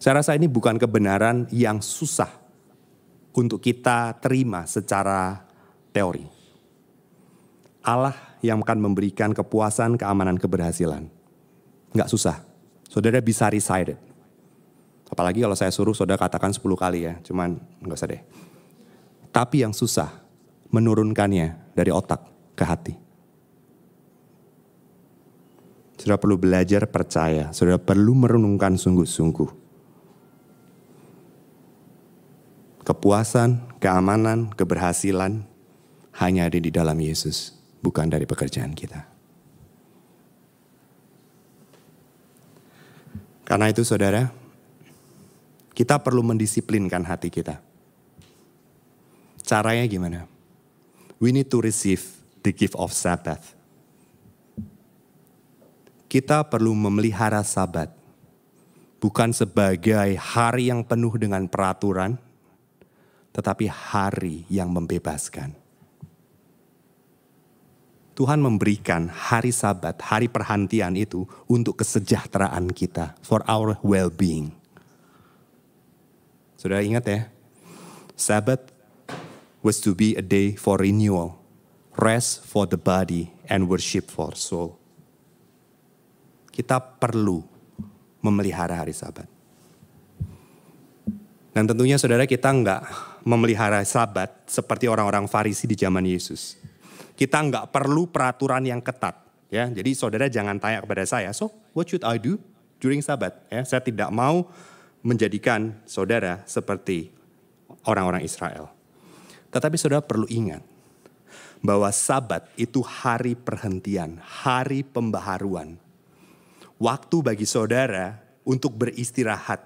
Saya 0.02 0.26
rasa 0.26 0.34
ini 0.34 0.50
bukan 0.50 0.82
kebenaran 0.82 1.46
yang 1.54 1.86
susah 1.86 2.34
untuk 3.30 3.62
kita 3.62 4.18
terima 4.18 4.66
secara 4.66 5.46
teori. 5.94 6.26
Allah 7.86 8.18
yang 8.42 8.66
akan 8.66 8.90
memberikan 8.90 9.38
kepuasan, 9.38 10.02
keamanan, 10.02 10.42
keberhasilan. 10.42 11.06
Nggak 11.94 12.10
susah. 12.10 12.42
Saudara 12.90 13.22
bisa 13.22 13.54
recite 13.54 13.94
it. 13.94 14.02
Apalagi 15.14 15.46
kalau 15.46 15.54
saya 15.54 15.70
suruh 15.70 15.94
saudara 15.94 16.18
katakan 16.18 16.58
10 16.58 16.66
kali 16.74 17.06
ya. 17.06 17.22
Cuman 17.22 17.54
nggak 17.86 17.94
usah 17.94 18.10
deh. 18.10 18.49
Tapi 19.40 19.64
yang 19.64 19.72
susah 19.72 20.20
menurunkannya 20.68 21.72
dari 21.72 21.96
otak 21.96 22.28
ke 22.60 22.64
hati. 22.68 22.92
Saudara 25.96 26.20
perlu 26.20 26.36
belajar 26.36 26.84
percaya, 26.92 27.48
saudara 27.56 27.80
perlu 27.80 28.20
merenungkan 28.20 28.76
sungguh-sungguh. 28.76 29.48
Kepuasan, 32.84 33.80
keamanan, 33.80 34.52
keberhasilan 34.52 35.48
hanya 36.20 36.52
ada 36.52 36.60
di 36.60 36.68
dalam 36.68 37.00
Yesus, 37.00 37.56
bukan 37.80 38.12
dari 38.12 38.28
pekerjaan 38.28 38.76
kita. 38.76 39.08
Karena 43.48 43.72
itu 43.72 43.88
saudara, 43.88 44.28
kita 45.72 45.96
perlu 46.04 46.28
mendisiplinkan 46.28 47.08
hati 47.08 47.32
kita. 47.32 47.69
Caranya 49.50 49.90
gimana? 49.90 50.30
We 51.18 51.34
need 51.34 51.50
to 51.50 51.58
receive 51.58 52.06
the 52.46 52.54
gift 52.54 52.78
of 52.78 52.94
Sabbath. 52.94 53.58
Kita 56.06 56.46
perlu 56.46 56.78
memelihara 56.78 57.42
sabat. 57.42 57.90
Bukan 59.02 59.34
sebagai 59.34 60.14
hari 60.22 60.70
yang 60.70 60.86
penuh 60.86 61.18
dengan 61.18 61.50
peraturan, 61.50 62.22
tetapi 63.34 63.66
hari 63.66 64.46
yang 64.54 64.70
membebaskan. 64.70 65.58
Tuhan 68.14 68.44
memberikan 68.46 69.10
hari 69.10 69.50
sabat, 69.50 69.98
hari 70.06 70.30
perhentian 70.30 70.94
itu 70.94 71.26
untuk 71.50 71.82
kesejahteraan 71.82 72.70
kita, 72.70 73.18
for 73.26 73.42
our 73.50 73.82
well-being. 73.82 74.54
Sudah 76.60 76.84
ingat 76.84 77.06
ya, 77.10 77.22
Sabat 78.20 78.69
was 79.60 79.84
to 79.84 79.92
be 79.92 80.16
a 80.16 80.24
day 80.24 80.56
for 80.56 80.80
renewal, 80.80 81.40
rest 82.00 82.48
for 82.48 82.64
the 82.64 82.80
body, 82.80 83.32
and 83.52 83.68
worship 83.68 84.08
for 84.08 84.36
soul. 84.36 84.80
Kita 86.52 86.80
perlu 86.80 87.44
memelihara 88.20 88.84
hari 88.84 88.96
sabat. 88.96 89.28
Dan 91.56 91.68
tentunya 91.68 92.00
saudara 92.00 92.24
kita 92.24 92.52
nggak 92.52 92.82
memelihara 93.28 93.84
sabat 93.84 94.32
seperti 94.48 94.88
orang-orang 94.88 95.28
Farisi 95.28 95.68
di 95.68 95.76
zaman 95.76 96.06
Yesus. 96.08 96.56
Kita 97.20 97.44
nggak 97.44 97.76
perlu 97.76 98.08
peraturan 98.08 98.64
yang 98.64 98.80
ketat. 98.80 99.28
Ya, 99.50 99.66
jadi 99.66 99.92
saudara 99.98 100.30
jangan 100.30 100.62
tanya 100.62 100.86
kepada 100.86 101.04
saya, 101.10 101.34
so 101.34 101.50
what 101.74 101.90
should 101.90 102.06
I 102.06 102.22
do 102.22 102.38
during 102.78 103.02
sabat? 103.02 103.34
Ya, 103.50 103.66
saya 103.66 103.82
tidak 103.82 104.14
mau 104.14 104.46
menjadikan 105.02 105.74
saudara 105.90 106.46
seperti 106.46 107.10
orang-orang 107.84 108.22
Israel. 108.22 108.79
Tetapi 109.50 109.76
saudara 109.78 110.06
perlu 110.06 110.30
ingat 110.30 110.62
bahwa 111.60 111.90
sabat 111.92 112.48
itu 112.56 112.80
hari 112.80 113.36
perhentian, 113.36 114.22
hari 114.24 114.86
pembaharuan. 114.86 115.76
Waktu 116.80 117.18
bagi 117.20 117.44
saudara 117.44 118.24
untuk 118.48 118.72
beristirahat, 118.80 119.60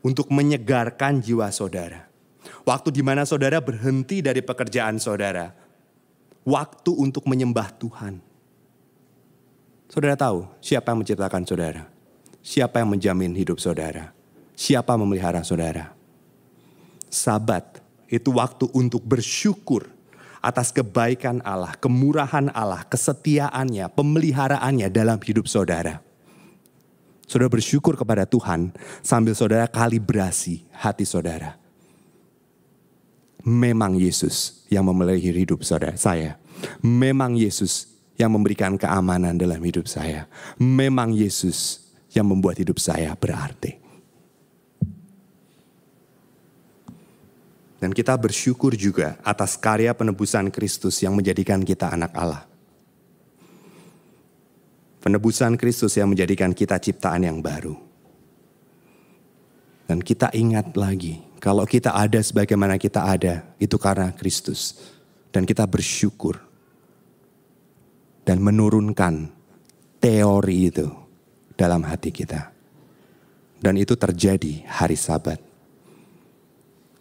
untuk 0.00 0.32
menyegarkan 0.32 1.20
jiwa 1.20 1.52
saudara. 1.52 2.08
Waktu 2.62 2.94
di 2.94 3.02
mana 3.02 3.26
saudara 3.28 3.60
berhenti 3.60 4.22
dari 4.24 4.40
pekerjaan 4.40 4.96
saudara. 5.02 5.52
Waktu 6.46 6.94
untuk 6.94 7.26
menyembah 7.26 7.74
Tuhan. 7.74 8.22
Saudara 9.90 10.14
tahu 10.14 10.46
siapa 10.62 10.94
yang 10.94 11.02
menciptakan 11.02 11.42
saudara? 11.42 11.82
Siapa 12.42 12.78
yang 12.78 12.94
menjamin 12.94 13.34
hidup 13.34 13.58
saudara? 13.58 14.14
Siapa 14.54 14.94
memelihara 14.94 15.42
saudara? 15.42 15.90
Sabat 17.10 17.82
itu 18.06 18.34
waktu 18.34 18.70
untuk 18.74 19.02
bersyukur 19.02 19.90
atas 20.46 20.70
kebaikan 20.70 21.42
Allah, 21.42 21.74
kemurahan 21.78 22.54
Allah, 22.54 22.86
kesetiaannya, 22.86 23.90
pemeliharaannya 23.90 24.86
dalam 24.94 25.18
hidup 25.18 25.50
saudara. 25.50 25.98
Saudara 27.26 27.50
bersyukur 27.50 27.98
kepada 27.98 28.22
Tuhan 28.22 28.70
sambil 29.02 29.34
saudara 29.34 29.66
kalibrasi 29.66 30.62
hati 30.70 31.02
saudara. 31.02 31.58
Memang 33.42 33.98
Yesus 33.98 34.66
yang 34.70 34.86
memelihara 34.86 35.34
hidup 35.34 35.66
saudara 35.66 35.98
saya. 35.98 36.38
Memang 36.82 37.34
Yesus 37.34 37.90
yang 38.14 38.30
memberikan 38.30 38.78
keamanan 38.78 39.34
dalam 39.34 39.58
hidup 39.58 39.90
saya. 39.90 40.30
Memang 40.58 41.10
Yesus 41.10 41.90
yang 42.14 42.30
membuat 42.30 42.62
hidup 42.62 42.78
saya 42.78 43.12
berarti. 43.18 43.85
Dan 47.76 47.92
kita 47.92 48.16
bersyukur 48.16 48.72
juga 48.72 49.20
atas 49.20 49.60
karya 49.60 49.92
penebusan 49.92 50.48
Kristus 50.48 50.96
yang 51.04 51.12
menjadikan 51.12 51.60
kita 51.60 51.92
anak 51.92 52.12
Allah. 52.16 52.48
Penebusan 55.04 55.60
Kristus 55.60 55.94
yang 56.00 56.10
menjadikan 56.10 56.56
kita 56.56 56.80
ciptaan 56.80 57.22
yang 57.28 57.38
baru. 57.44 57.76
Dan 59.86 60.02
kita 60.02 60.34
ingat 60.34 60.74
lagi, 60.74 61.22
kalau 61.38 61.62
kita 61.62 61.94
ada 61.94 62.18
sebagaimana 62.18 62.74
kita 62.74 63.06
ada, 63.06 63.54
itu 63.62 63.78
karena 63.78 64.10
Kristus. 64.16 64.74
Dan 65.30 65.46
kita 65.46 65.62
bersyukur. 65.68 66.42
Dan 68.26 68.42
menurunkan 68.42 69.30
teori 70.02 70.74
itu 70.74 70.90
dalam 71.54 71.86
hati 71.86 72.10
kita. 72.10 72.50
Dan 73.62 73.78
itu 73.78 73.94
terjadi 73.94 74.66
hari 74.66 74.98
sabat. 74.98 75.38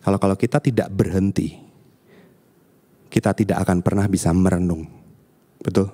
Kalau 0.06 0.22
kalau 0.22 0.38
kita 0.38 0.62
tidak 0.62 0.86
berhenti, 0.94 1.58
kita 3.10 3.34
tidak 3.34 3.66
akan 3.66 3.82
pernah 3.82 4.06
bisa 4.06 4.30
merenung. 4.30 4.86
Betul? 5.58 5.90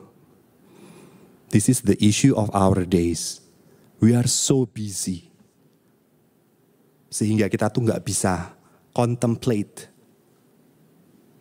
This 1.47 1.72
is 1.72 1.80
the 1.80 1.95
issue 1.95 2.36
of 2.36 2.51
our 2.51 2.84
days. 2.84 3.39
We 4.03 4.12
are 4.12 4.28
so 4.28 4.68
busy. 4.68 5.32
Sehingga 7.07 7.47
kita 7.47 7.72
tuh 7.72 7.88
nggak 7.88 8.03
bisa 8.03 8.51
contemplate. 8.91 9.88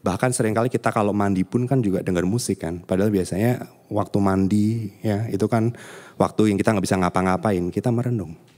Bahkan 0.07 0.31
sering 0.31 0.55
kali 0.55 0.71
kita 0.71 0.95
kalau 0.95 1.11
mandi 1.11 1.43
pun 1.43 1.67
kan 1.67 1.83
juga 1.83 2.07
dengar 2.07 2.23
musik 2.23 2.63
kan. 2.63 2.87
Padahal 2.87 3.11
biasanya 3.11 3.67
waktu 3.91 4.19
mandi 4.23 4.95
ya 5.03 5.27
itu 5.27 5.51
kan 5.51 5.75
waktu 6.15 6.55
yang 6.55 6.59
kita 6.59 6.71
nggak 6.71 6.87
bisa 6.87 7.03
ngapa-ngapain. 7.03 7.67
Kita 7.75 7.91
merenung. 7.91 8.50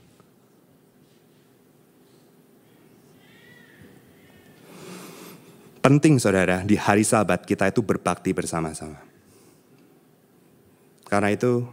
Penting 5.83 6.15
saudara 6.15 6.63
di 6.63 6.79
hari 6.79 7.03
sabat 7.03 7.43
kita 7.43 7.67
itu 7.67 7.83
berbakti 7.83 8.31
bersama-sama. 8.31 9.03
Karena 11.03 11.27
itu 11.27 11.67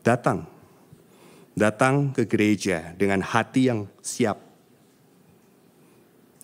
datang. 0.00 0.48
Datang 1.52 2.16
ke 2.16 2.24
gereja 2.24 2.96
dengan 2.96 3.20
hati 3.20 3.68
yang 3.68 3.92
siap. 4.00 4.40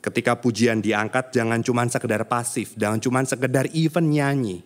Ketika 0.04 0.36
pujian 0.36 0.84
diangkat 0.84 1.32
jangan 1.32 1.64
cuma 1.64 1.88
sekedar 1.88 2.28
pasif, 2.28 2.76
jangan 2.76 3.00
cuma 3.00 3.24
sekedar 3.24 3.64
even 3.72 4.12
nyanyi. 4.12 4.60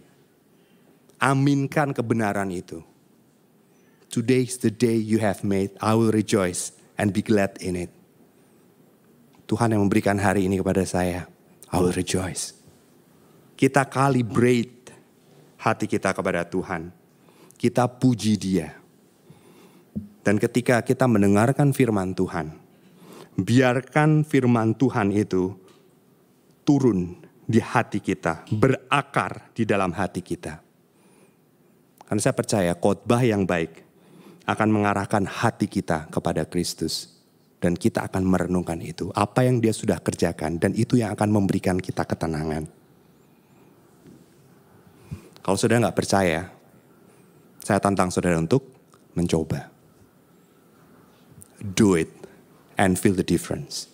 Aminkan 1.22 1.95
kebenaran 1.95 2.51
itu. 2.51 2.82
Today 4.11 4.42
is 4.42 4.59
the 4.59 4.74
day 4.74 4.99
you 4.99 5.22
have 5.22 5.47
made, 5.47 5.70
I 5.78 5.95
will 5.95 6.11
rejoice 6.11 6.74
and 6.99 7.14
be 7.14 7.22
glad 7.22 7.55
in 7.62 7.78
it. 7.78 7.90
Tuhan 9.47 9.74
yang 9.74 9.86
memberikan 9.86 10.18
hari 10.18 10.47
ini 10.47 10.59
kepada 10.62 10.86
saya, 10.86 11.26
I 11.74 11.82
will 11.82 11.90
rejoice. 11.90 12.54
Kita 13.58 13.90
calibrate 13.90 14.94
hati 15.58 15.90
kita 15.90 16.14
kepada 16.14 16.46
Tuhan 16.46 17.04
kita 17.64 17.88
puji 17.88 18.36
Dia. 18.36 18.68
Dan 20.20 20.36
ketika 20.36 20.84
kita 20.84 21.08
mendengarkan 21.08 21.72
firman 21.72 22.12
Tuhan, 22.12 22.52
biarkan 23.40 24.28
firman 24.28 24.76
Tuhan 24.76 25.08
itu 25.16 25.56
turun 26.64 27.24
di 27.44 27.60
hati 27.60 28.04
kita, 28.04 28.44
berakar 28.52 29.52
di 29.56 29.64
dalam 29.64 29.96
hati 29.96 30.20
kita. 30.20 30.60
Karena 32.04 32.20
saya 32.20 32.36
percaya 32.36 32.72
khotbah 32.76 33.24
yang 33.24 33.48
baik 33.48 33.80
akan 34.44 34.68
mengarahkan 34.68 35.24
hati 35.24 35.64
kita 35.64 36.08
kepada 36.12 36.44
Kristus. 36.44 37.13
Dan 37.64 37.80
kita 37.80 38.04
akan 38.12 38.28
merenungkan 38.28 38.76
itu. 38.84 39.08
Apa 39.16 39.48
yang 39.48 39.56
dia 39.56 39.72
sudah 39.72 39.96
kerjakan 39.96 40.60
dan 40.60 40.76
itu 40.76 41.00
yang 41.00 41.16
akan 41.16 41.32
memberikan 41.32 41.80
kita 41.80 42.04
ketenangan. 42.04 42.68
Kalau 45.40 45.56
sudah 45.56 45.80
nggak 45.80 45.96
percaya, 45.96 46.52
saya 47.64 47.80
tantang 47.80 48.12
saudara 48.12 48.36
untuk 48.36 48.68
mencoba. 49.16 49.72
Do 51.64 51.96
it 51.96 52.12
and 52.76 53.00
feel 53.00 53.16
the 53.16 53.24
difference. 53.24 53.88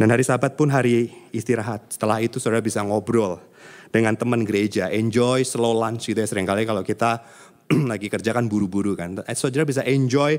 Dan 0.00 0.12
hari 0.12 0.24
sabat 0.24 0.56
pun 0.56 0.72
hari 0.72 1.12
istirahat. 1.32 1.92
Setelah 1.92 2.24
itu 2.24 2.40
saudara 2.40 2.64
bisa 2.64 2.80
ngobrol 2.80 3.40
dengan 3.88 4.12
teman 4.12 4.44
gereja. 4.44 4.92
Enjoy 4.92 5.40
slow 5.40 5.72
lunch 5.72 6.08
gitu 6.08 6.20
ya. 6.20 6.28
Seringkali 6.28 6.68
kalau 6.68 6.84
kita 6.84 7.24
lagi 7.90 8.06
kerja 8.06 8.30
kan 8.30 8.46
buru-buru 8.46 8.94
kan. 8.94 9.18
Eh, 9.26 9.34
saudara 9.34 9.66
bisa 9.66 9.82
enjoy 9.82 10.38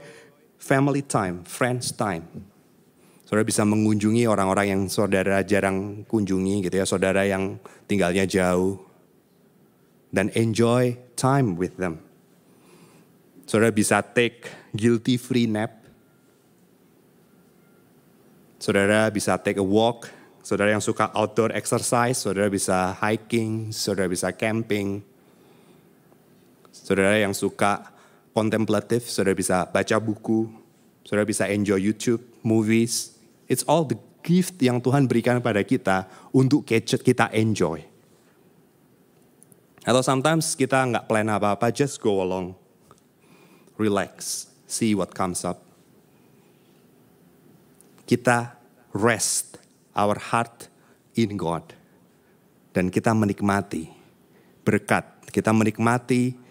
family 0.57 1.03
time, 1.03 1.43
friends 1.43 1.91
time. 1.93 2.23
Saudara 3.28 3.43
bisa 3.43 3.67
mengunjungi 3.67 4.23
orang-orang 4.23 4.67
yang 4.71 4.82
saudara 4.88 5.43
jarang 5.43 6.07
kunjungi 6.07 6.63
gitu 6.63 6.75
ya. 6.80 6.88
Saudara 6.88 7.28
yang 7.28 7.59
tinggalnya 7.84 8.23
jauh 8.23 8.80
dan 10.15 10.32
enjoy 10.32 10.95
time 11.19 11.59
with 11.59 11.75
them. 11.75 11.99
Saudara 13.43 13.71
bisa 13.75 13.99
take 13.99 14.47
guilty 14.71 15.19
free 15.19 15.47
nap. 15.47 15.84
Saudara 18.57 19.11
bisa 19.11 19.36
take 19.38 19.59
a 19.59 19.63
walk, 19.63 20.09
saudara 20.41 20.73
yang 20.73 20.82
suka 20.82 21.13
outdoor 21.13 21.53
exercise, 21.53 22.17
saudara 22.17 22.49
bisa 22.49 22.95
hiking, 22.95 23.69
saudara 23.75 24.09
bisa 24.09 24.34
camping. 24.34 25.03
Saudara 26.88 27.19
yang 27.19 27.35
suka 27.35 27.83
kontemplatif, 28.31 29.11
saudara 29.11 29.35
bisa 29.35 29.67
baca 29.67 29.99
buku, 29.99 30.47
saudara 31.03 31.27
bisa 31.27 31.43
enjoy 31.51 31.83
YouTube, 31.83 32.23
movies. 32.47 33.19
It's 33.51 33.67
all 33.67 33.83
the 33.83 33.99
gift 34.23 34.55
yang 34.63 34.79
Tuhan 34.79 35.03
berikan 35.03 35.43
pada 35.43 35.59
kita 35.67 36.07
untuk 36.31 36.63
kita 36.63 37.27
enjoy. 37.35 37.83
Atau 39.83 39.99
sometimes 39.99 40.55
kita 40.55 40.79
nggak 40.88 41.11
plan 41.11 41.27
apa-apa, 41.27 41.75
just 41.75 41.99
go 41.99 42.23
along. 42.23 42.55
Relax, 43.75 44.47
see 44.63 44.95
what 44.95 45.11
comes 45.11 45.43
up. 45.43 45.59
Kita 48.07 48.55
rest 48.95 49.59
our 49.91 50.15
heart 50.15 50.71
in 51.19 51.35
God. 51.35 51.67
Dan 52.71 52.88
kita 52.88 53.11
menikmati 53.11 53.91
berkat, 54.63 55.03
kita 55.35 55.51
menikmati 55.51 56.47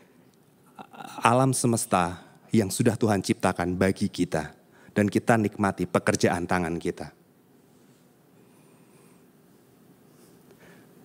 alam 1.23 1.55
semesta 1.55 2.23
yang 2.51 2.71
sudah 2.73 2.99
Tuhan 2.99 3.23
ciptakan 3.23 3.79
bagi 3.79 4.11
kita. 4.11 4.55
Dan 4.97 5.13
kita 5.13 5.37
nikmati 5.37 5.85
pekerjaan 5.85 6.49
tangan 6.49 6.81
kita. 6.81 7.13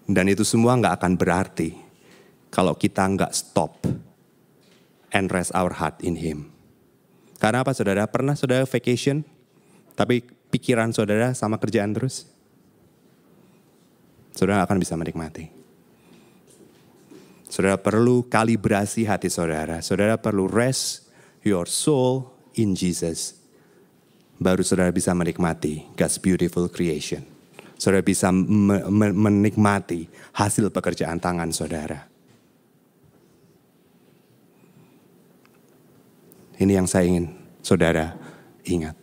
Dan 0.08 0.32
itu 0.32 0.47
semua 0.47 0.80
nggak 0.80 0.95
akan 0.95 1.14
berarti 1.20 1.76
kalau 2.47 2.76
kita 2.76 3.04
nggak 3.04 3.32
stop 3.36 3.84
and 5.12 5.28
rest 5.32 5.52
our 5.52 5.76
heart 5.76 5.99
in 6.04 6.16
Him. 6.16 6.52
Karena 7.36 7.68
apa 7.68 7.76
saudara? 7.76 8.08
Pernah 8.08 8.39
saudara 8.39 8.64
vacation, 8.64 9.28
tapi 9.95 10.24
pikiran 10.52 10.95
saudara 10.95 11.36
sama 11.36 11.60
kerjaan 11.60 11.91
terus? 11.91 12.32
Saudara 14.32 14.64
akan 14.64 14.80
bisa 14.80 14.95
menikmati. 14.95 15.61
Saudara 17.52 17.76
perlu 17.76 18.32
kalibrasi 18.32 19.04
hati 19.04 19.28
saudara. 19.28 19.84
Saudara 19.84 20.16
perlu 20.16 20.47
rest 20.47 21.12
your 21.43 21.68
soul 21.68 22.32
in 22.56 22.72
Jesus. 22.80 23.36
Baru 24.39 24.64
saudara 24.64 24.88
bisa 24.95 25.12
menikmati 25.12 25.84
God's 25.99 26.16
beautiful 26.16 26.72
creation. 26.72 27.28
Saudara 27.76 27.99
bisa 28.08 28.32
me 28.32 28.80
me 28.88 29.12
menikmati 29.12 30.08
hasil 30.32 30.72
pekerjaan 30.72 31.20
tangan 31.20 31.52
saudara. 31.52 32.08
Ini 36.56 36.80
yang 36.80 36.88
saya 36.88 37.04
ingin 37.04 37.36
saudara 37.60 38.16
ingat. 38.64 38.95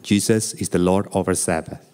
Jesus 0.00 0.56
is 0.56 0.72
the 0.72 0.80
Lord 0.80 1.12
over 1.12 1.36
Sabbath. 1.36 1.84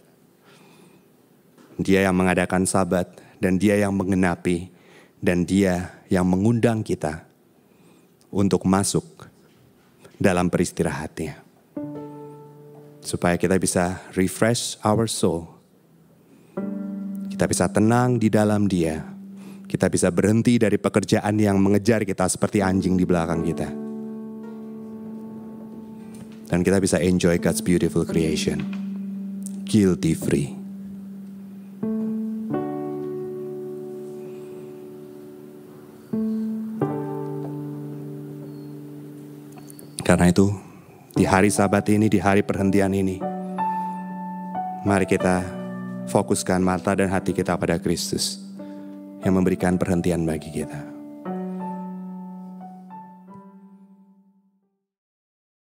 Dia 1.80 2.06
yang 2.06 2.14
mengadakan 2.14 2.70
sabat 2.70 3.23
dan 3.38 3.58
dia 3.58 3.78
yang 3.78 3.94
mengenapi 3.94 4.70
dan 5.24 5.48
dia 5.48 6.04
yang 6.12 6.28
mengundang 6.28 6.84
kita 6.84 7.24
untuk 8.28 8.66
masuk 8.68 9.30
dalam 10.20 10.52
peristirahatnya. 10.52 11.40
Supaya 13.04 13.36
kita 13.36 13.56
bisa 13.60 14.00
refresh 14.16 14.80
our 14.84 15.08
soul. 15.08 15.48
Kita 17.28 17.44
bisa 17.50 17.68
tenang 17.68 18.16
di 18.16 18.32
dalam 18.32 18.64
dia. 18.70 19.04
Kita 19.64 19.90
bisa 19.90 20.08
berhenti 20.08 20.56
dari 20.56 20.78
pekerjaan 20.78 21.34
yang 21.36 21.58
mengejar 21.58 22.06
kita 22.06 22.30
seperti 22.30 22.62
anjing 22.62 22.94
di 22.94 23.04
belakang 23.04 23.42
kita. 23.42 23.68
Dan 26.48 26.60
kita 26.62 26.78
bisa 26.78 27.02
enjoy 27.02 27.40
God's 27.42 27.64
beautiful 27.64 28.06
creation. 28.06 28.62
Guilty 29.66 30.14
free. 30.14 30.63
Karena 40.14 40.30
itu, 40.30 40.46
di 41.10 41.26
hari 41.26 41.50
sabat 41.50 41.90
ini, 41.90 42.06
di 42.06 42.22
hari 42.22 42.46
perhentian 42.46 42.94
ini, 42.94 43.18
mari 44.86 45.10
kita 45.10 45.42
fokuskan 46.06 46.62
mata 46.62 46.94
dan 46.94 47.10
hati 47.10 47.34
kita 47.34 47.58
pada 47.58 47.82
Kristus 47.82 48.38
yang 49.26 49.34
memberikan 49.34 49.74
perhentian 49.74 50.22
bagi 50.22 50.54
kita. 50.54 50.93